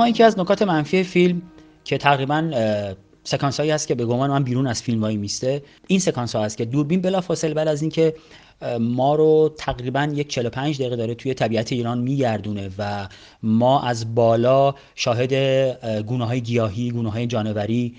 [0.08, 1.42] یکی از نکات منفی فیلم
[1.84, 2.52] که تقریبا
[3.24, 6.44] سکانس هایی هست که به گمان من بیرون از فیلم وای میسته این سکانس ها
[6.44, 8.14] هست که دوربین بلافاصله بعد از اینکه
[8.80, 13.08] ما رو تقریبا یک 45 دقیقه داره توی طبیعت ایران میگردونه و
[13.44, 15.34] ما از بالا شاهد
[16.02, 17.96] گونه های گیاهی گونه های جانوری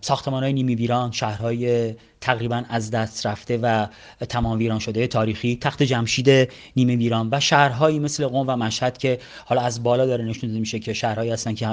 [0.00, 3.86] ساختمان های نیمی ویران شهرهای تقریبا از دست رفته و
[4.28, 9.18] تمام ویران شده تاریخی تخت جمشید نیمه ویران و شهرهایی مثل قم و مشهد که
[9.44, 11.68] حالا از بالا داره نشون داده میشه که شهرهایی هستن که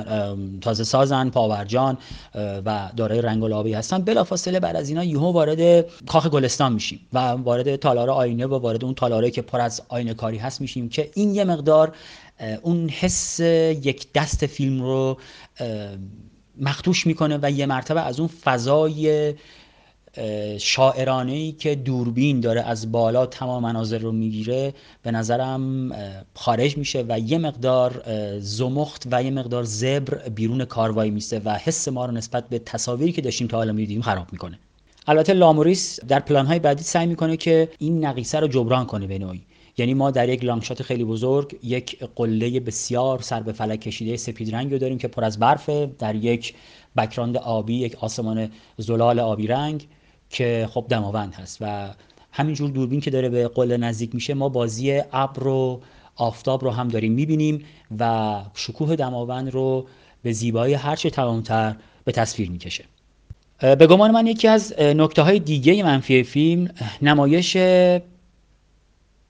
[0.61, 1.97] تازه سازن پاورجان
[2.35, 4.01] و دارای رنگ و هستن.
[4.01, 8.85] بلافاصله بعد از اینا یهو وارد کاخ گلستان میشیم و وارد تالار آینه و وارد
[8.85, 11.95] اون تالاره که پر از آینه کاری هست میشیم که این یه مقدار
[12.61, 15.17] اون حس یک دست فیلم رو
[16.59, 19.33] مختوش می‌کنه و یه مرتبه از اون فضای
[20.57, 24.73] شاعرانه ای که دوربین داره از بالا تمام مناظر رو می‌گیره
[25.03, 25.91] به نظرم
[26.35, 28.03] خارج میشه و یه مقدار
[28.39, 33.11] زمخت و یه مقدار زبر بیرون کاروایی میسته و حس ما رو نسبت به تصاویری
[33.11, 34.59] که داشتیم تا حالا می‌دیدیم خراب می‌کنه.
[35.07, 39.19] البته لاموریس در پلان های بعدی سعی می‌کنه که این نقیصه رو جبران کنه به
[39.19, 39.41] نوعی.
[39.77, 44.55] یعنی ما در یک لانگشات خیلی بزرگ یک قله بسیار سر به فلک کشیده سپید
[44.55, 46.53] رنگ رو داریم که پر از برفه در یک
[46.97, 49.87] بکراند آبی یک آسمان زلال آبی رنگ
[50.29, 51.93] که خب دماوند هست و
[52.31, 55.81] همینجور دوربین که داره به قله نزدیک میشه ما بازی ابر و
[56.15, 57.65] آفتاب رو هم داریم می‌بینیم
[57.99, 59.87] و شکوه دماوند رو
[60.23, 62.83] به زیبایی هرچه تمامتر به تصویر می‌کشه.
[63.61, 66.69] به گمان من یکی از نکته های دیگه منفی فیلم
[67.01, 67.57] نمایش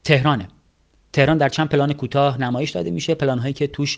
[0.04, 0.48] تهرانه.
[1.14, 3.16] تهران در چند پلان کوتاه نمایش داده میشه.
[3.16, 3.98] پلان هایی که توش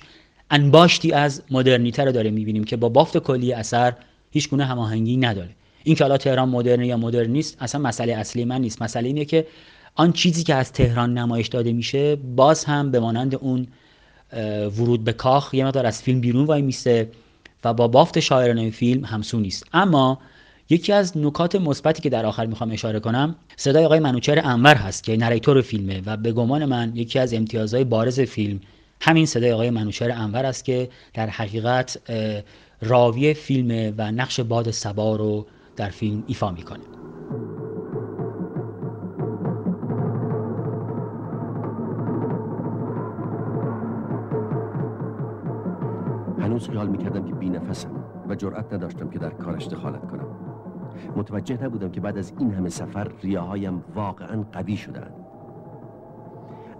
[0.51, 3.93] انباشتی از مدرنیته رو داره می‌بینیم که با بافت کلی اثر
[4.31, 5.49] هیچ گونه هماهنگی نداره.
[5.83, 8.81] این که حالا تهران مدرن یا مدرن نیست اصلا مسئله اصلی من نیست.
[8.81, 9.47] مسئله اینه که
[9.95, 13.67] آن چیزی که از تهران نمایش داده میشه باز هم به مانند اون
[14.77, 17.09] ورود به کاخ یه مقدار از فیلم بیرون وای میسته
[17.63, 19.65] و با بافت شاعرانه فیلم همسو نیست.
[19.73, 20.19] اما
[20.74, 25.03] یکی از نکات مثبتی که در آخر می‌خوام اشاره کنم صدای آقای منوچهر انور هست
[25.03, 28.59] که نریتور فیلمه و به گمان من یکی از امتیازهای بارز فیلم
[29.01, 31.97] همین صدای آقای منوچهر انور است که در حقیقت
[32.82, 35.45] راوی فیلم و نقش باد سبا رو
[35.76, 36.84] در فیلم ایفا می‌کنه.
[46.39, 47.89] هنوز خیال می‌کردم که بی نفسم
[48.30, 50.42] و جرأت نداشتم که در کارش دخالت کنم.
[51.15, 55.13] متوجه نبودم که بعد از این همه سفر ریاهایم واقعا قوی شدند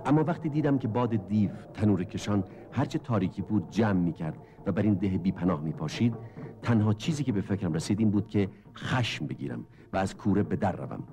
[0.05, 4.72] اما وقتی دیدم که باد دیو تنور کشان هرچه تاریکی بود جمع می کرد و
[4.72, 6.16] بر این ده بی پناه می پاشید
[6.61, 10.55] تنها چیزی که به فکرم رسید این بود که خشم بگیرم و از کوره به
[10.55, 11.03] در روم.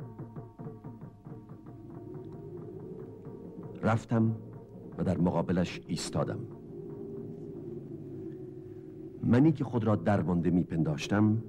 [3.82, 4.36] رفتم
[4.98, 6.38] و در مقابلش ایستادم.
[9.24, 11.42] منی که خود را درمانده میپنداشتم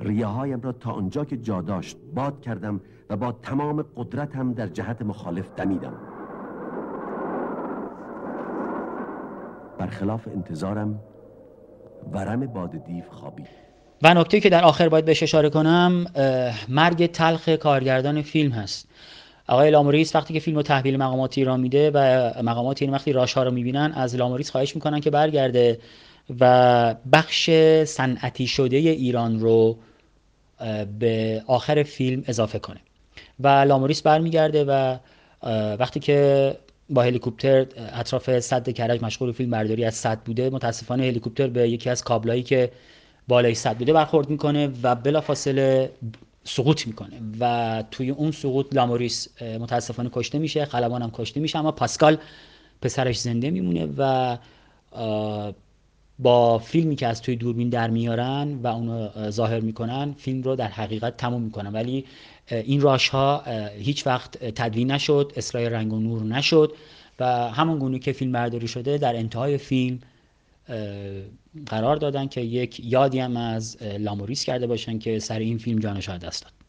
[0.00, 2.80] ریاهایم را تا آنجا که جا داشت باد کردم
[3.10, 5.92] و با تمام قدرتم در جهت مخالف دمیدم.
[9.78, 11.00] برخلاف انتظارم
[12.12, 13.46] ورم باد دیو خوابید.
[14.02, 16.06] و نکته که در آخر باید بهش اشاره کنم
[16.68, 18.88] مرگ تلخ کارگردان فیلم هست.
[19.48, 23.32] آقای لاموریس وقتی که فیلم رو تحویل مقامات ایران میده و مقامات این وقتی راش
[23.32, 25.78] ها رو می‌بینن از لاموریس خواهش می‌کنن که برگرده
[26.40, 27.50] و بخش
[27.84, 29.76] صنعتی شده ایران رو
[30.98, 32.80] به آخر فیلم اضافه کنه.
[33.40, 34.96] و لاموریس برمیگرده و
[35.76, 36.56] وقتی که
[36.90, 41.90] با هلیکوپتر اطراف صد کرج مشغول فیلم برداری از صد بوده متاسفانه هلیکوپتر به یکی
[41.90, 42.72] از کابلایی که
[43.28, 45.90] بالای صد بوده برخورد می‌کنه و بلافاصله
[46.44, 47.20] سقوط می‌کنه.
[47.40, 52.18] و توی اون سقوط لاموریس متاسفانه کشته میشه خلبان هم کشته میشه اما پاسکال
[52.82, 54.36] پسرش زنده میمونه و
[56.22, 60.68] با فیلمی که از توی دوربین در میارن و اونو ظاهر می‌کنن فیلم رو در
[60.68, 61.72] حقیقت تموم می‌کنن.
[61.72, 62.04] ولی
[62.50, 63.42] این راش ها
[63.78, 66.72] هیچ وقت تدوین نشد اصلاح رنگ و نور نشد
[67.20, 69.98] و همون گونه که فیلم برداری شده در انتهای فیلم
[71.66, 76.08] قرار دادن که یک یادی هم از لاموریس کرده باشن که سر این فیلم جانش
[76.08, 76.59] دست داد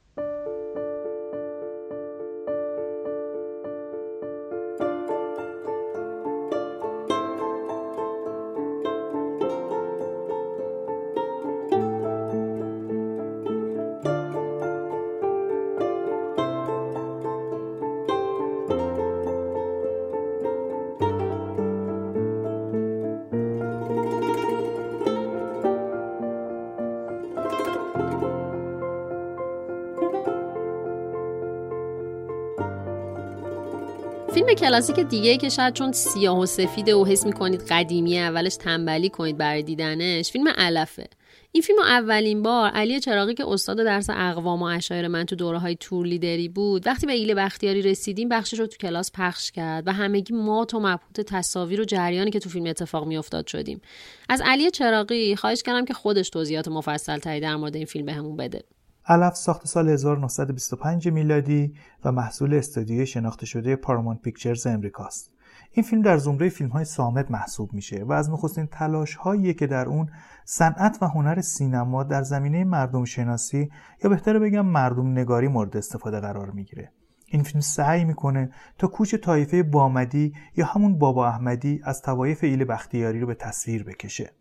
[34.56, 39.10] فیلم کلاسیک دیگه که شاید چون سیاه و سفیده و حس می‌کنید قدیمی اولش تنبلی
[39.10, 41.08] کنید برای دیدنش فیلم علفه.
[41.52, 45.58] این فیلم اولین بار علی چراقی که استاد درس اقوام و اشایر من تو دوره
[45.58, 49.88] های تور لیدری بود وقتی به ایل بختیاری رسیدیم بخشش رو تو کلاس پخش کرد
[49.88, 53.82] و همگی ما تو مبهوت تصاویر و جریانی که تو فیلم اتفاق میافتاد شدیم.
[54.30, 58.38] از علی چراقی خواهش کردم که خودش توضیحات مفصل تری در مورد این فیلم بهمون
[58.38, 58.64] بده.
[59.06, 61.74] علف ساخت سال 1925 میلادی
[62.06, 65.32] و محصول استودیوی شناخته شده پارامونت پیکچرز امریکاست.
[65.72, 69.68] این فیلم در زمره فیلم های سامت محسوب میشه و از نخستین تلاش هایی که
[69.68, 70.10] در اون
[70.46, 73.70] صنعت و هنر سینما در زمینه مردم شناسی
[74.04, 76.92] یا بهتره بگم مردم نگاری مورد استفاده قرار می‌گیره.
[77.26, 82.64] این فیلم سعی می‌کنه تا کوچ طایفه بامدی یا همون بابا احمدی از توایف ایل
[82.64, 84.32] بختیاری رو به تصویر بکشه.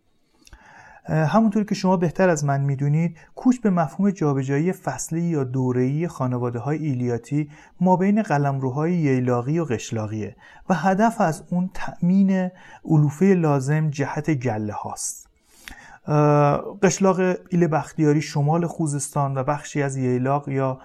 [1.05, 6.59] همونطور که شما بهتر از من می‌دونید کوچ به مفهوم جابجایی فصلی یا دوره‌ای خانواده
[6.59, 7.49] های ایلیاتی
[7.81, 10.35] ما بین قلمروهای ییلاقی و قشلاقیه
[10.69, 12.49] و هدف از اون تأمین
[12.85, 15.27] علوفه لازم جهت گله هاست.
[16.83, 20.79] قشلاق ایل بختیاری شمال خوزستان و بخشی از ییلاق یا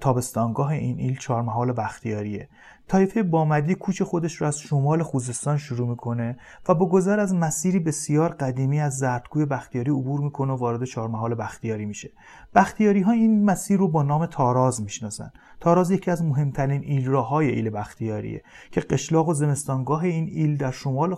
[0.00, 2.48] تابستانگاه این ایل چهارمحال بختیاریه.
[2.88, 7.78] طایفه بامدی کوچ خودش رو از شمال خوزستان شروع می‌کنه و با گذر از مسیری
[7.78, 12.10] بسیار قدیمی از زردگوی بختیاری عبور می‌کنه و وارد چهارمحال بختیاری میشه.
[12.54, 15.32] بختیاری ها این مسیر رو با نام تاراز می‌شناسن.
[15.60, 21.14] تاراز یکی از مهمترین ایلراهای ایل بختیاریه که قشلاق و زمستانگاه این ایل در شمال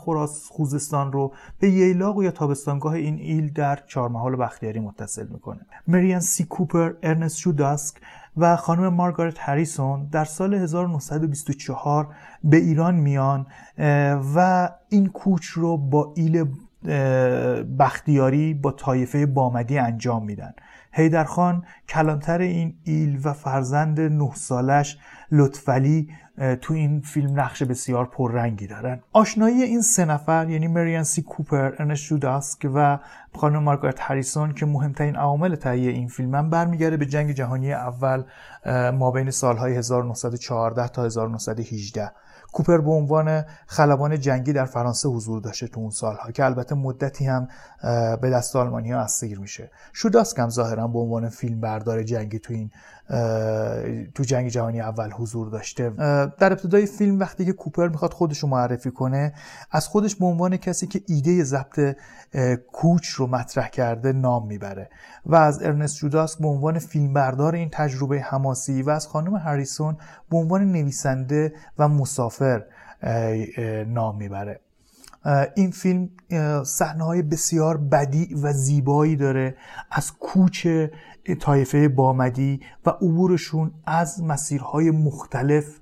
[0.50, 5.66] خوزستان رو به ییلاق و یا تابستانگاه این ایل در چهارمحال بختیاری متصل می‌کنه.
[5.88, 7.96] مریان سی کوپر ارنست شوداسک
[8.36, 12.14] و خانم مارگارت هریسون در سال 1924
[12.44, 13.46] به ایران میان
[14.34, 16.44] و این کوچ رو با ایل
[17.78, 20.52] بختیاری با طایفه بامدی انجام میدن.
[20.96, 24.98] هیدرخان کلانتر این ایل و فرزند نه سالش
[25.32, 26.08] لطفلی
[26.60, 29.00] تو این فیلم نقش بسیار پررنگی دارن.
[29.12, 32.98] آشنایی این سه نفر یعنی مریان سی کوپر ارنست شوداسک و
[33.34, 38.24] خانم مارگارت هریسون که مهمترین عوامل تهیه این فیلم هم برمیگرده به جنگ جهانی اول
[38.94, 42.12] ما بین سالهای 1914 تا 1918
[42.54, 47.26] کوپر به عنوان خلبان جنگی در فرانسه حضور داشته تو اون سالها که البته مدتی
[47.26, 47.48] هم
[48.20, 49.70] به دست آلمانی ها اسیر میشه.
[49.92, 52.70] شوداسک هم ظاهرا به عنوان فیلم بردار جنگی تو این
[54.14, 55.90] تو جنگ جهانی اول حضور داشته.
[56.38, 59.32] در ابتدای فیلم وقتی که کوپر می‌خواد خودش رو معرفی کنه
[59.70, 61.96] از خودش به عنوان کسی که ایده ضبط
[62.72, 64.90] کوچ رو مطرح کرده نام می‌بره
[65.26, 69.96] و از ارنست جوداسک به عنوان فیلمبردار این تجربه حماسی و از خانم هریسون
[70.30, 72.43] به عنوان نویسنده و مسافر
[73.86, 74.60] نام می‌بره.
[75.56, 76.08] این فیلم
[76.64, 79.56] صحنه های بسیار بدی و زیبایی داره.
[79.90, 80.66] از کوچ
[81.40, 85.78] طایفه بامدی و عبورشون از مسیرهای مختلف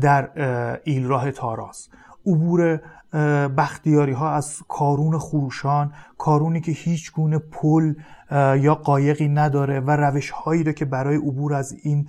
[0.00, 0.30] در
[0.84, 1.88] ایلراه تاراس.
[2.26, 2.80] عبور
[3.56, 7.94] بختیاری ها از کارون خروشان کارونی که هیچ گونه پل
[8.60, 12.08] یا قایقی نداره و روش هایی رو که برای عبور از این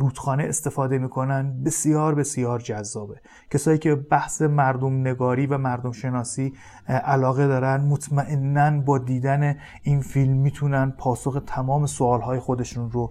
[0.00, 1.62] رودخانه استفاده می‌کنن.
[1.64, 3.20] بسیار بسیار جذابه.
[3.50, 6.52] کسایی که بحث مردم نگاری و مردم شناسی
[6.88, 13.10] علاقه دارن مطمئنا با دیدن این فیلم می‌تونن پاسخ تمام سوال های خودشون رو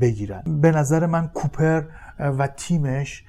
[0.00, 0.42] بگیرن.
[0.62, 1.82] به نظر من کوپر
[2.18, 3.24] و تیمش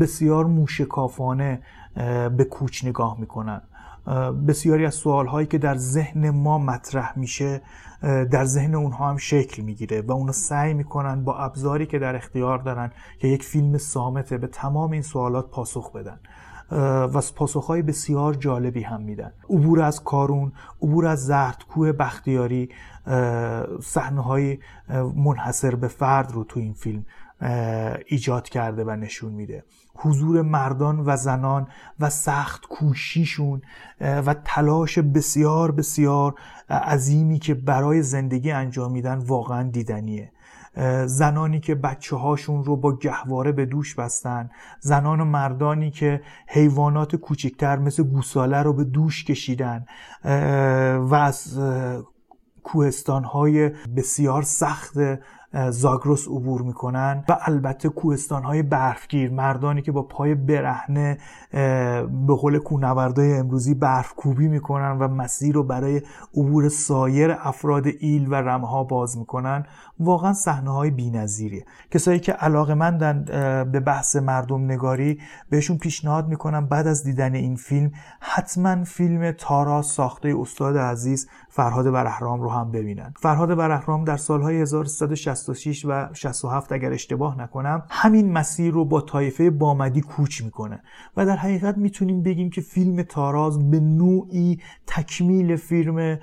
[0.00, 1.60] بسیار موشکافانه
[2.36, 3.60] به کوچ نگاه می‌کنن.
[4.48, 7.60] بسیاری از سوال هایی که در ذهن ما مطرح میشه
[8.06, 12.58] در ذهن اونها هم شکل می‌گیره و اونو سعی می‌کنن با ابزاری که در اختیار
[12.58, 16.20] دارن که یک فیلم سامته به تمام این سوالات پاسخ بدن
[17.06, 19.32] و پاسخهای بسیار جالبی هم میدن.
[19.50, 20.52] عبور از کارون
[20.82, 22.68] عبور از زردکوه بختیاری
[23.82, 24.58] صحنه های
[25.16, 27.04] منحصر به فرد رو تو این فیلم
[28.06, 29.64] ایجاد کرده و نشون میده.
[29.98, 31.68] حضور مردان و زنان
[32.00, 33.62] و سخت کوشیشون
[34.00, 36.34] و تلاش بسیار بسیار
[36.70, 40.32] عظیمی که برای زندگی انجام میدن واقعا دیدنیه.
[41.06, 47.16] زنانی که بچه هاشون رو با گهواره به دوش بستن زنان و مردانی که حیوانات
[47.16, 49.86] کوچکتر مثل گوساله رو به دوش کشیدن
[50.98, 51.60] و از
[52.62, 54.98] کوهستان های بسیار سخت
[55.70, 57.24] زاگرس عبور می‌کنن.
[57.28, 61.18] و البته کوهستان های برفگیر مردانی که با پای برهنه
[62.26, 66.02] به قول کونوردای امروزی برف کوبی می‌کنن و مسیر رو برای
[66.34, 69.66] عبور سایر افراد ایل و رمها باز می‌کنن.
[70.00, 71.64] واقعا صحنه های بی‌نظیریه.
[71.90, 73.24] کسایی که علاقه مندن
[73.72, 77.90] به بحث مردم نگاری بهشون پیشنهاد می‌کنم بعد از دیدن این فیلم
[78.20, 83.14] حتما فیلم تارا ساخته استاد عزیز فرهاد برهرام رو هم ببینن.
[83.16, 89.50] فرهاد برهرام در سالهای 1366 و 67 اگر اشتباه نکنم همین مسیر رو با طایفه
[89.50, 90.80] بامدی کوچ می‌کنه
[91.16, 96.18] و در حقیقت می‌تونیم بگیم که فیلم تاراز به نوعی تکمیل فیلم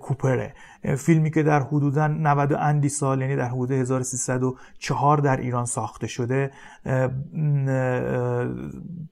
[0.00, 0.54] کوپره.
[0.98, 6.50] فیلمی که در حدودا 90 اندی سال یعنی در حدود 1304 در ایران ساخته شده.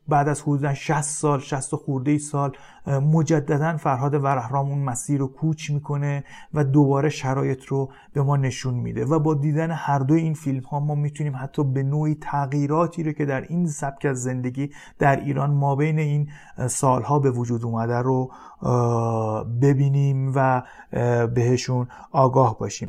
[0.08, 2.52] بعد از حدودا 60 سال 60 خورده ای سال
[2.86, 8.74] مجددا فرهاد ورهرام اون مسیر رو کوچ می‌کنه و دوباره شرایط رو به ما نشون
[8.74, 9.04] میده.
[9.04, 13.12] و با دیدن هر دو این فیلم ها ما می‌تونیم حتی به نوعی تغییراتی رو
[13.12, 16.28] که در این سبک از زندگی در ایران ما بین این
[16.66, 18.30] سالها به وجود اومده رو
[19.62, 20.62] ببینیم و
[21.34, 22.88] بهشون آگاه باشیم.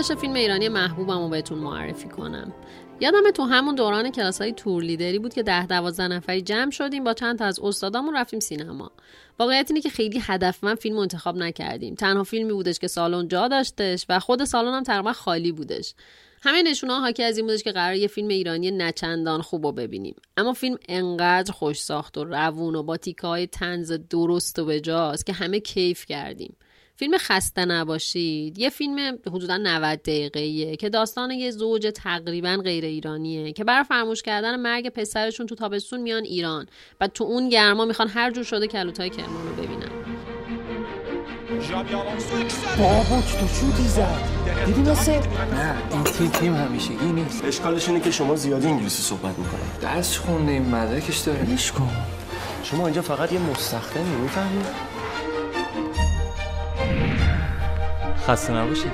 [0.00, 2.52] وقتش فیلم ایرانی محبوبم رو بهتون معرفی کنم.
[3.00, 7.04] یادم تو همون دوران کلاس های تور لیدری بود که ده دوازده نفری جمع شدیم
[7.04, 8.90] با چند تا از استادامون رفتیم سینما.
[9.38, 11.94] واقعیت اینه که خیلی هدفمند فیلم انتخاب نکردیم.
[11.94, 15.94] تنها فیلمی بودش که سالن جا داشتش و خود سالن هم تقریبا خالی بودش.
[16.42, 19.72] همه نشونه ها حاکی از این بودش که قرار یه فیلم ایرانی نچندان خوب رو
[19.72, 20.16] ببینیم.
[20.36, 25.26] اما فیلم انقدر خوش ساخت و روون و با تیکه های تنز درست و بجاست
[25.26, 26.56] که همه کیف کردیم.
[27.00, 28.58] فیلم خسته نباشید.
[28.58, 34.22] یه فیلم حدودا 90 دقیقه‌ایه که داستان یه زوج تقریبا غیر ایرانیه که برای فراموش
[34.22, 36.66] کردن مرگ پسرشون تو تابستون میان ایران
[37.00, 39.90] و تو اون گرما می‌خوان هر جور شده کلوتای کرمان رو ببینن.
[42.78, 44.20] بابا تو چوتی زد؟
[44.66, 47.44] دیدی مثل؟ نه این تیم تیم همیشگی نیست.
[47.44, 49.80] اشکالش اینه که شما زیادی انگلیسی صحبت می‌کنید.
[49.82, 51.46] درس خونده این مدرکش داره
[51.78, 51.90] کن.
[52.62, 54.89] شما اینجا فقط یه مستخدمی می‌فهمید؟
[58.29, 58.91] خسته نباشید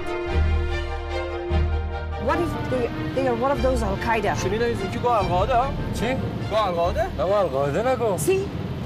[2.28, 4.34] What if they, they are one of those Al-Qaeda?
[4.43, 5.53] شنیدی از اینکه گو القاعده
[5.99, 6.05] چی؟
[6.49, 8.39] گو القاعده؟ نه گو القاعده نگو See?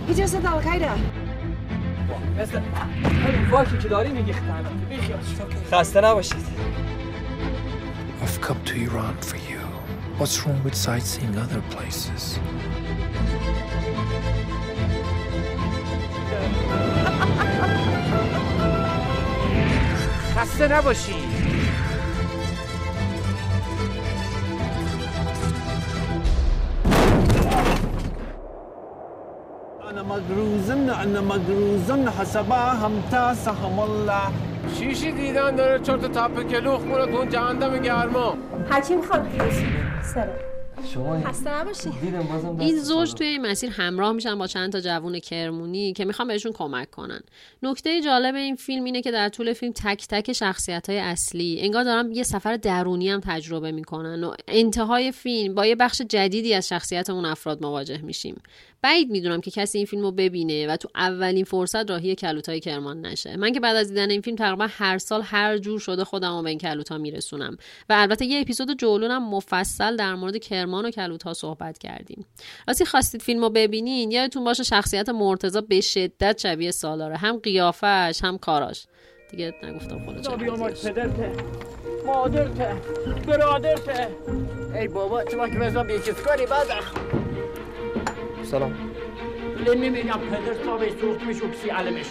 [0.09, 0.91] He just said Al-Qaeda.
[2.41, 4.33] مثل همین واکی که داری میگی
[5.71, 6.45] خسته نباشید
[8.23, 9.61] I've come to Iran for you.
[10.19, 12.39] What's wrong with sightseeing other places?
[20.40, 21.14] خسته نباشی.
[29.90, 32.92] أنا مجروز أنا مجروز حسبها هم
[33.34, 34.26] سهم الله.
[34.78, 38.34] شیشی دیدن داره چرت تپ کلوخ مونه تو جهنم گرما.
[38.70, 39.26] هرچی می‌خواد
[40.02, 40.49] سلام.
[40.86, 41.50] شما خسته
[42.58, 46.52] این زوج توی این مسیر همراه میشن با چند تا جوون کرمونی که می‌خوان بهشون
[46.52, 47.20] کمک کنن.
[47.62, 51.84] نکته جالب این فیلم اینه که در طول فیلم تک تک شخصیت های اصلی انگار
[51.84, 56.68] دارن یه سفر درونی هم تجربه می‌کنن و انتهای فیلم با یه بخش جدیدی از
[56.68, 58.42] شخصیت اون افراد مواجه میشیم.
[58.82, 63.00] بعید می‌دونم که کسی این فیلم رو ببینه و تو اولین فرصت راهی کلوتای کرمان
[63.00, 63.36] نشه.
[63.36, 66.42] من که بعد از دیدن این فیلم تقریبا هر سال هر جور شده خودم رو
[66.42, 67.56] به این کلوتا میرسونم.
[67.88, 72.26] و البته یه اپیزود جولونم مفصل در مورد کرمان و کلوتا صحبت کردیم.
[72.68, 77.16] راستی خواستید فیلم رو ببینین؟ یادتون باشه شخصیت مرتضی به شدت شبیه سالاره.
[77.16, 78.86] هم قیافش هم کاراش.
[79.30, 80.36] دیگه نگفتم خدا
[80.72, 80.90] چه
[82.06, 82.76] مادرته.
[83.26, 84.08] برادرته.
[84.74, 86.92] ای بابا تو که بزن بیکس کاری بدخ
[88.50, 88.72] سلام
[91.52, 92.06] کسی علمش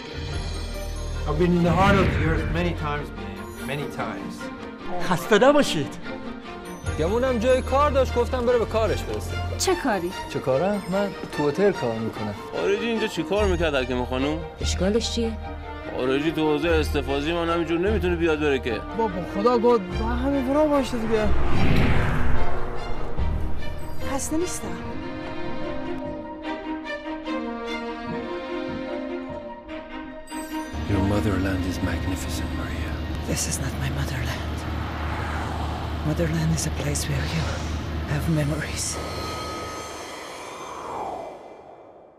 [1.26, 3.36] I've been in the heart of the earth many times, man.
[3.66, 4.34] Many times.
[5.10, 5.98] خسته نباشید
[6.98, 11.48] گمونم جای کار داشت گفتم بره به کارش برسه چه کاری؟ چه کارم؟ من تو
[11.48, 15.32] هتل کار می‌کنم خارجی اینجا چی کار می‌کرد حکیم خانوم؟ اشکالش چیه؟
[15.96, 20.46] خارجی تو حوزه استفاضی من همینجور نمی‌تونه بیاد بره که بابا خدا گفت با همین
[20.46, 21.28] فرا باشه دیگه
[24.12, 24.89] خسته نیستم
[30.90, 32.92] Your motherland is magnificent, Maria.
[33.30, 34.56] This is not my motherland.
[36.08, 37.44] Motherland is a place where you
[38.12, 38.96] have memories.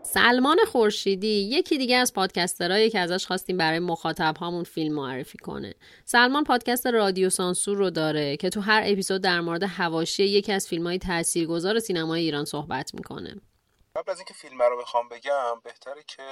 [0.02, 5.74] سلمان خورشیدی یکی دیگه از پادکسترهایی که ازش خواستیم برای مخاطب هامون فیلم معرفی کنه.
[6.04, 10.68] سلمان پادکست رادیو سانسور رو داره که تو هر اپیزود در مورد حواشی یکی از
[10.68, 13.40] فیلم های تاثیرگذار سینمای ایران صحبت می‌کنه.
[13.96, 16.22] قبل از اینکه فیلم رو بخوام بگم بهتره که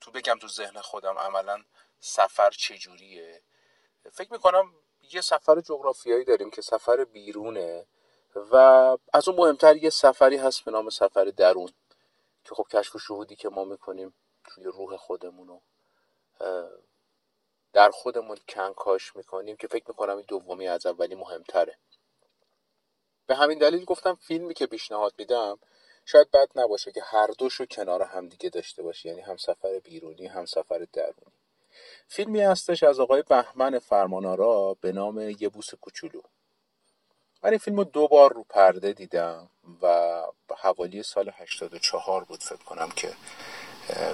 [0.00, 1.64] تو بگم تو ذهن خودم عملا
[2.00, 3.42] سفر چجوریه؟
[4.12, 4.74] فکر می‌کنم
[5.12, 7.86] یه سفر جغرافیایی داریم که سفر بیرونه
[8.34, 8.56] و
[9.12, 11.72] از اون مهمتر یه سفری هست به نام سفر درون
[12.44, 14.14] که خب کشف و شهودی که ما می‌کنیم
[14.44, 15.62] توی روح خودمون رو
[17.72, 21.78] در خودمون کنکاش می‌کنیم که فکر می‌کنم این دومی از اولی مهمتره.
[23.26, 25.58] به همین دلیل گفتم فیلمی که پیشنهاد میدم
[26.04, 29.78] شاید بد نباشه که هر دوش رو کنار هم دیگه داشته باشه یعنی هم سفر
[29.84, 31.32] بیرونی هم سفر درونی.
[32.08, 36.20] فیلمی هستش از آقای بهمن فرمانارا به نام یه بوس کوچولو.
[37.42, 39.50] من این فیلم رو دو بار رو پرده دیدم
[39.82, 40.22] و
[40.56, 43.12] حوالی سال 84 بود فکر کنم که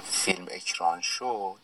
[0.04, 1.60] فیلم اکران شد.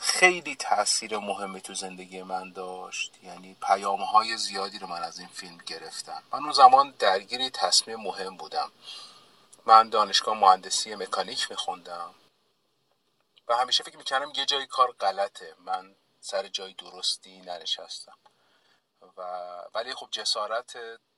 [0.00, 3.18] خیلی تاثیر مهمی تو زندگی من داشت.
[3.22, 6.22] یعنی پیام های زیادی رو من از این فیلم گرفتم.
[6.32, 8.72] من اون زمان درگیر تصمیم مهم بودم.
[9.66, 12.14] من دانشگاه مهندسی مکانیک میخوندم.
[13.48, 15.54] و همیشه فکر می‌کردم یه جای کار غلطه.
[15.58, 18.18] من سر جای درستی ننشستم.
[19.16, 19.22] و
[19.74, 20.76] ولی خب جسارت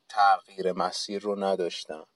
[0.09, 2.07] تغییر مسیر رو نداشتم.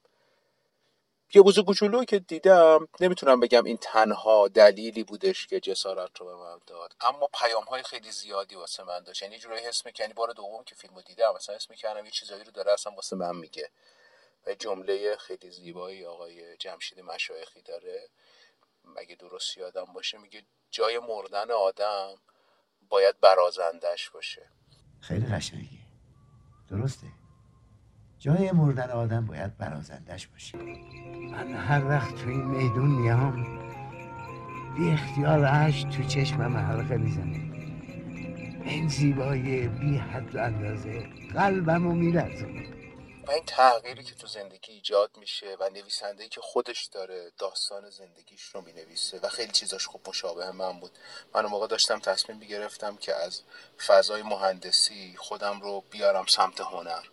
[1.35, 6.59] یه کوچولو که دیدم نمی‌تونم بگم این تنها دلیلی بودش که جسارت رو به من
[6.67, 9.21] داد اما پیام های خیلی زیادی واسه من داشت.
[9.21, 12.51] یعنی جورایی حس می‌کنی بار دوم که فیلمو دیدم مثلا حس می‌کنم یه چیزایی رو
[12.51, 13.69] داره اصلا واسه من میگه.
[14.47, 18.09] و جمله خیلی زیبایی آقای جمشید مشایخی داره.
[18.83, 22.15] مگه درست یادم باشه میگه جای مردن آدم
[22.89, 24.49] باید برازندش باشه.
[25.01, 25.85] خیلی قشنگه
[26.69, 27.07] درسته.
[28.25, 30.57] جای مردن آدم باید برازندش باشه.
[30.57, 33.45] من هر وقت تو این میدون میام
[34.77, 37.51] بی اختیار عشق تو چشمم حلقه می‌زنه.
[38.65, 42.67] این زیبایی بی حد و اندازه قلبمو میلرزونه.
[43.27, 48.41] و این تغییری که تو زندگی ایجاد میشه و نویسنده که خودش داره داستان زندگیش
[48.41, 50.91] رو می‌نویسه و خیلی چیزاش خب مشابه من بود.
[51.35, 53.41] من اون موقع داشتم تصمیم می‌گرفتم که از
[53.87, 57.03] فضای مهندسی خودم رو بیارم سمت هنر.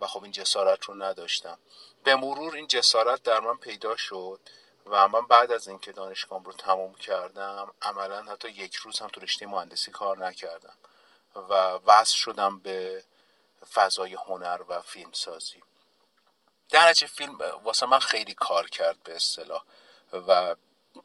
[0.00, 1.58] و خب این جسارت رو نداشتم.
[2.04, 4.40] به مرور این جسارت در من پیدا شد
[4.86, 9.20] و من بعد از اینکه دانشگاهم رو تمام کردم عملا حتی یک روز هم تو
[9.20, 10.76] رشته مهندسی کار نکردم
[11.34, 11.54] و
[11.86, 13.04] وصل شدم به
[13.72, 15.62] فضای هنر و فیلم سازی
[16.70, 19.62] در فیلم واسه من خیلی کار کرد به اصطلاح
[20.12, 20.56] و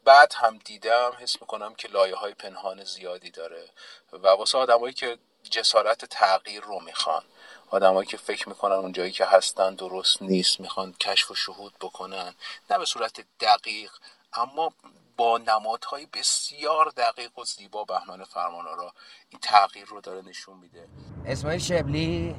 [0.04, 3.68] بعد هم دیدم حس می‌کنم که لایه های پنهان زیادی داره
[4.12, 5.18] و واسه آدمایی که
[5.50, 7.24] جسارت تغییر رو می‌خوان.
[7.72, 12.34] آدمایی که فکر می‌کنن اون جایی که هستن درست نیست می‌خوان کشف و شهود بکنن.
[12.70, 13.90] نه به صورت دقیق
[14.32, 14.72] اما
[15.16, 18.92] با نمادهای بسیار دقیق و زیبا بهمن فرمانارا
[19.30, 20.88] این تغییر رو داره نشون میده.
[21.26, 22.36] اسماعیل شبلی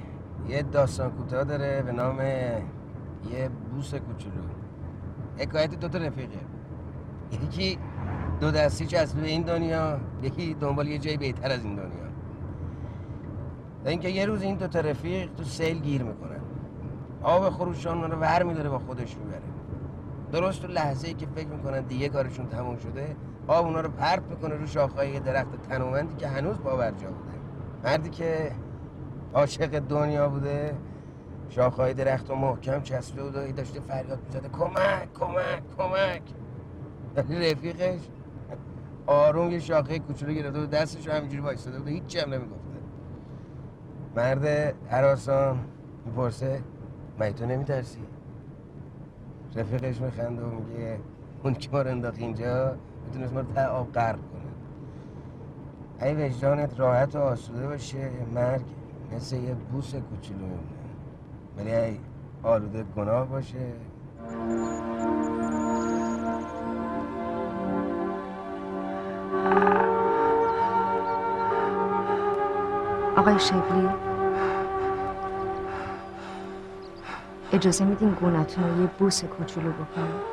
[0.49, 2.21] یه داستان کوتاه داره به نام
[3.31, 4.43] یه بوس کوچولو.
[5.39, 6.39] حکایت دو تا رفیقه.
[7.31, 7.79] یکی
[8.41, 12.12] دو دستی به این دنیا یکی دنبال یه جای بهتر از این دنیا.
[13.89, 16.39] اینکه یه روز این دو تا رفیق تو سیل گیر می‌کنن
[17.23, 19.41] آب خروشان رو ور میداره با خودش می‌بره.
[20.31, 23.15] درست تو لحظه ای که فکر می‌کنن دیگه کارشون تموم شده
[23.47, 27.37] آب اونا رو پرت می‌کنه رو شاخهای درخت تنومندی که هنوز باورجا بوده.
[27.83, 28.51] مردی که
[29.33, 30.77] عاشق دنیا بوده
[31.49, 36.21] شاخهای درخت و محکم چسبه بود و داشته فریاد می‌زده کمک کمک کمک.
[37.15, 37.99] ولی رفیقش
[39.07, 42.72] آروم یه شاخه کوچولو گرفته و دستش همینجوری وایستاده بود و هیچی هم نمی‌گفته
[44.15, 45.59] مرد حراسان
[46.05, 46.61] می‌پرسه
[47.19, 47.99] مگه تو نمیترسی؟
[49.55, 50.99] رفیقش میخنده و میگه
[51.43, 52.75] اون که ما رو انداخت اینجا
[53.05, 54.43] می‌تونست ما رو ته آب غرق کنه.
[56.07, 58.65] ای وجدانت راحت و آسوده باشه مرگ
[59.15, 60.61] مثل یه بوس کوچولو میمونه.
[61.57, 61.97] ولی ای
[62.43, 63.73] آلوده گناه باشه.
[73.23, 73.89] آقای شبلی
[77.53, 80.32] اجازه میدین گونتون رو یه بوس کوچولو بکنم؟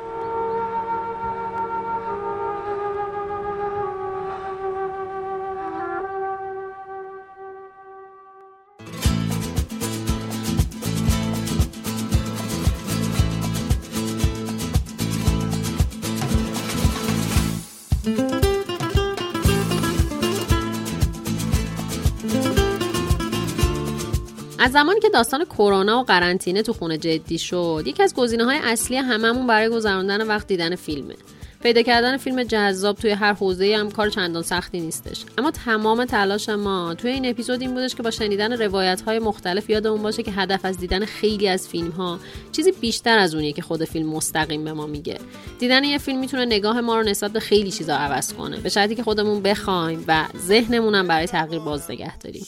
[24.71, 28.59] از زمانی که داستان کرونا و قرنطینه تو خونه جدی شد یکی از گزینه های
[28.63, 31.15] اصلی هممون برای گذراندن وقت دیدن فیلمه.
[31.63, 35.25] پیدا کردن فیلم جذاب توی هر حوزه هم کار چندان سختی نیستش.
[35.37, 39.69] اما تمام تلاش ما توی این اپیزود این بودش که با شنیدن روایت های مختلف
[39.69, 42.19] یادمون باشه که هدف از دیدن خیلی از فیلم ها
[42.51, 45.19] چیزی بیشتر از اونیه که خود فیلم مستقیم به ما میگه.
[45.59, 48.95] دیدن یه فیلم می‌تونه نگاه ما رو نسبت به خیلی چیزا عوض کنه به شرطی
[48.95, 52.45] که خودمون بخوایم و ذهنمون هم برای تغییر باز نگه داریم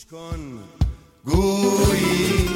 [1.25, 2.49] گویی.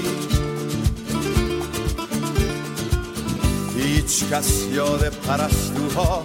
[3.77, 6.23] هیچ کس یاد پرستوها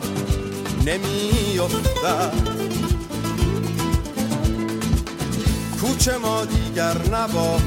[0.86, 2.32] نمیافتد.
[5.80, 7.58] کوچه ما دیگر نبا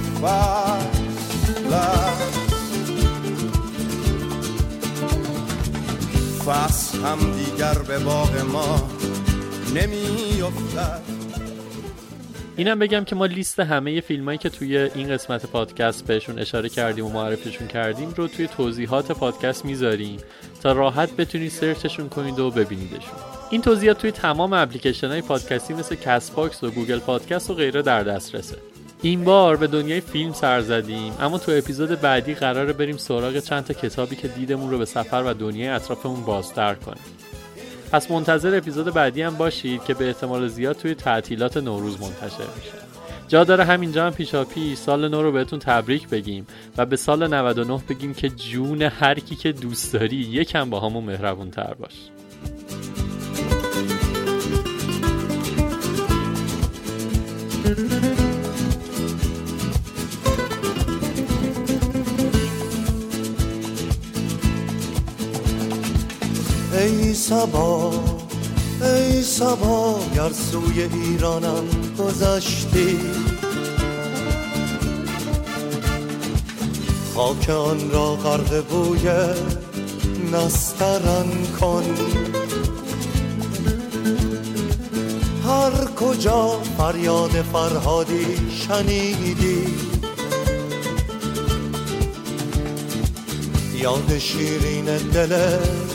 [6.46, 8.90] فصل هم دیگر به باغ ما
[9.76, 11.15] نمیافتد.
[12.58, 17.06] اینم بگم که ما لیست همه فیلمایی که توی این قسمت پادکست بهشون اشاره کردیم
[17.06, 20.20] و معرفیشون کردیم رو توی توضیحات پادکست می‌ذاریم.
[20.64, 23.20] تا راحت بتونید search شون کنید و ببینیدشون.
[23.50, 28.04] این توضیحات توی تمام اپلیکیشن های پادکستی مثل Castbox و Google Podcast و غیره در
[28.04, 28.58] دسترسه.
[29.02, 33.64] این بار به دنیای فیلم سر زدیم اما تو اپیزود بعدی قراره بریم سراغ چند
[33.64, 36.98] تا کتابی که دیدمون رو به سفر و دنیای اطرافمون بازتر کنه
[37.92, 42.86] پس منتظر اپیزود بعدی هم باشید که به احتمال زیاد توی تعطیلات نوروز منتشر میشه.
[43.28, 46.48] جا داره همینجا هم پیشا پیش سال نو رو بهتون تبریک بگیم
[46.78, 51.04] و به سال 99 بگیم که جون هر کی که دوست داری یکم با همون
[51.04, 51.94] مهربون تر باش.
[66.86, 67.92] ای سبا
[68.82, 71.64] ای سبا گر سوی ایرانم
[72.00, 73.00] گذشتی.
[77.16, 79.10] خاک آن را غرق بوی
[80.32, 81.30] نسترن
[81.60, 81.84] کن.
[85.46, 89.68] هر کجا فریاد فرهادی شنیدی.
[93.82, 95.95] یاد شیرین دلت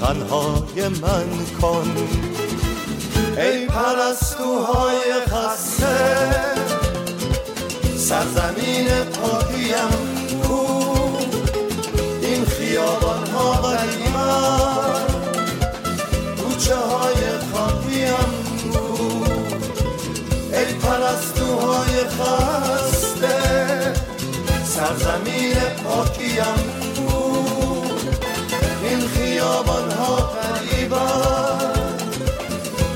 [0.00, 1.28] تنهای من
[1.60, 1.96] کن.
[3.36, 5.96] ای پرستوهای خسته
[7.96, 10.66] سرزمین پاکیم کو.
[12.22, 15.06] این خیابان ها غریبن
[16.36, 17.22] کوچه های
[17.52, 18.32] خاکیم
[18.72, 19.24] کو.
[20.52, 23.38] ای پرستوهای خسته
[24.64, 25.54] سرزمین
[25.84, 26.79] پاکیم
[29.40, 31.72] خیابان ها قریبن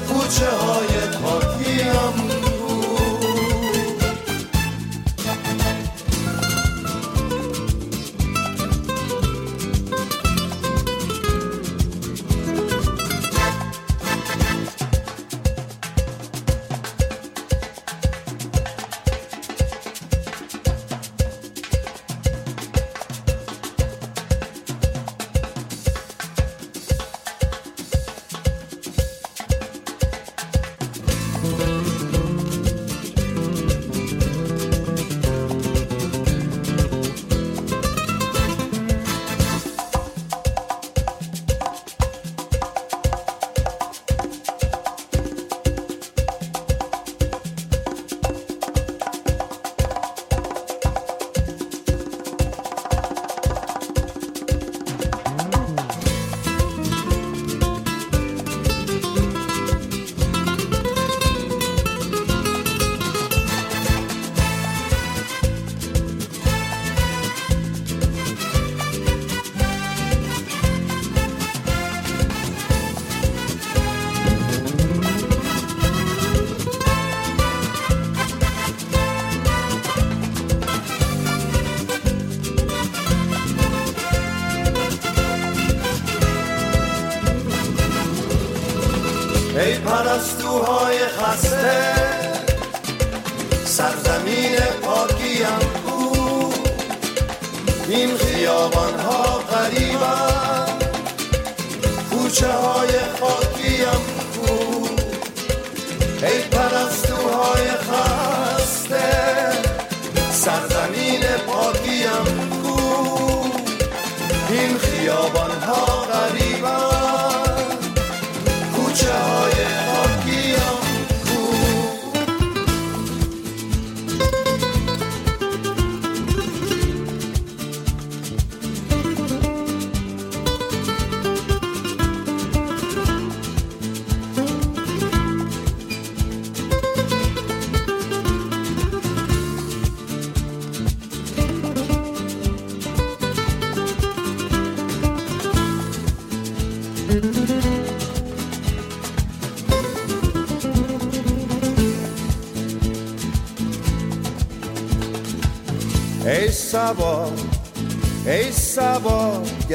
[0.08, 0.93] کوچه های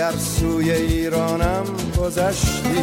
[0.10, 1.64] گر سوی ایرانم
[1.98, 2.82] گذشتی.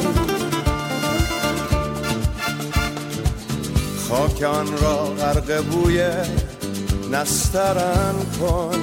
[4.08, 6.04] خاک آن را غرق بوی
[7.12, 8.82] نسترن کن.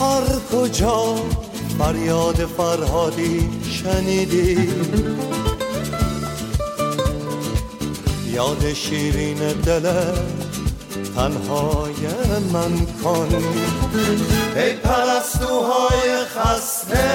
[0.00, 1.14] هر کجا
[1.78, 4.68] فریاد فرهادی شنیدی.
[8.32, 10.39] یاد شیرین دلت
[11.16, 12.06] تنهای
[12.52, 13.28] من کن.
[14.56, 17.10] ای پرستوهای خسته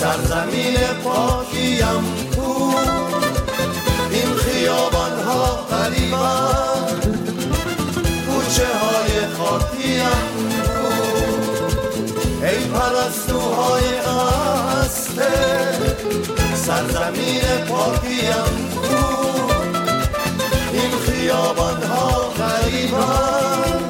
[0.00, 2.04] سرزمین پاکیم
[2.36, 2.74] کو.
[4.10, 7.00] این خیابان ها قریبم
[8.26, 10.26] کوچه های خاکیم
[10.64, 10.86] کو.
[12.46, 15.32] ای پرستوهای خسته
[16.54, 19.51] سرزمین پاکیم کو.
[21.22, 23.80] خیابان ها غریبم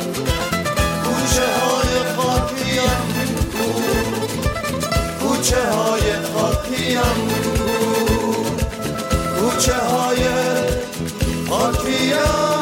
[1.04, 3.02] کوچه های خاکیم
[3.52, 3.66] کو
[5.20, 7.18] کوچه های خاکیم
[7.58, 7.72] کو
[9.40, 10.24] کوچه های
[11.48, 12.52] خاکیم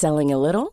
[0.00, 0.72] Selling a little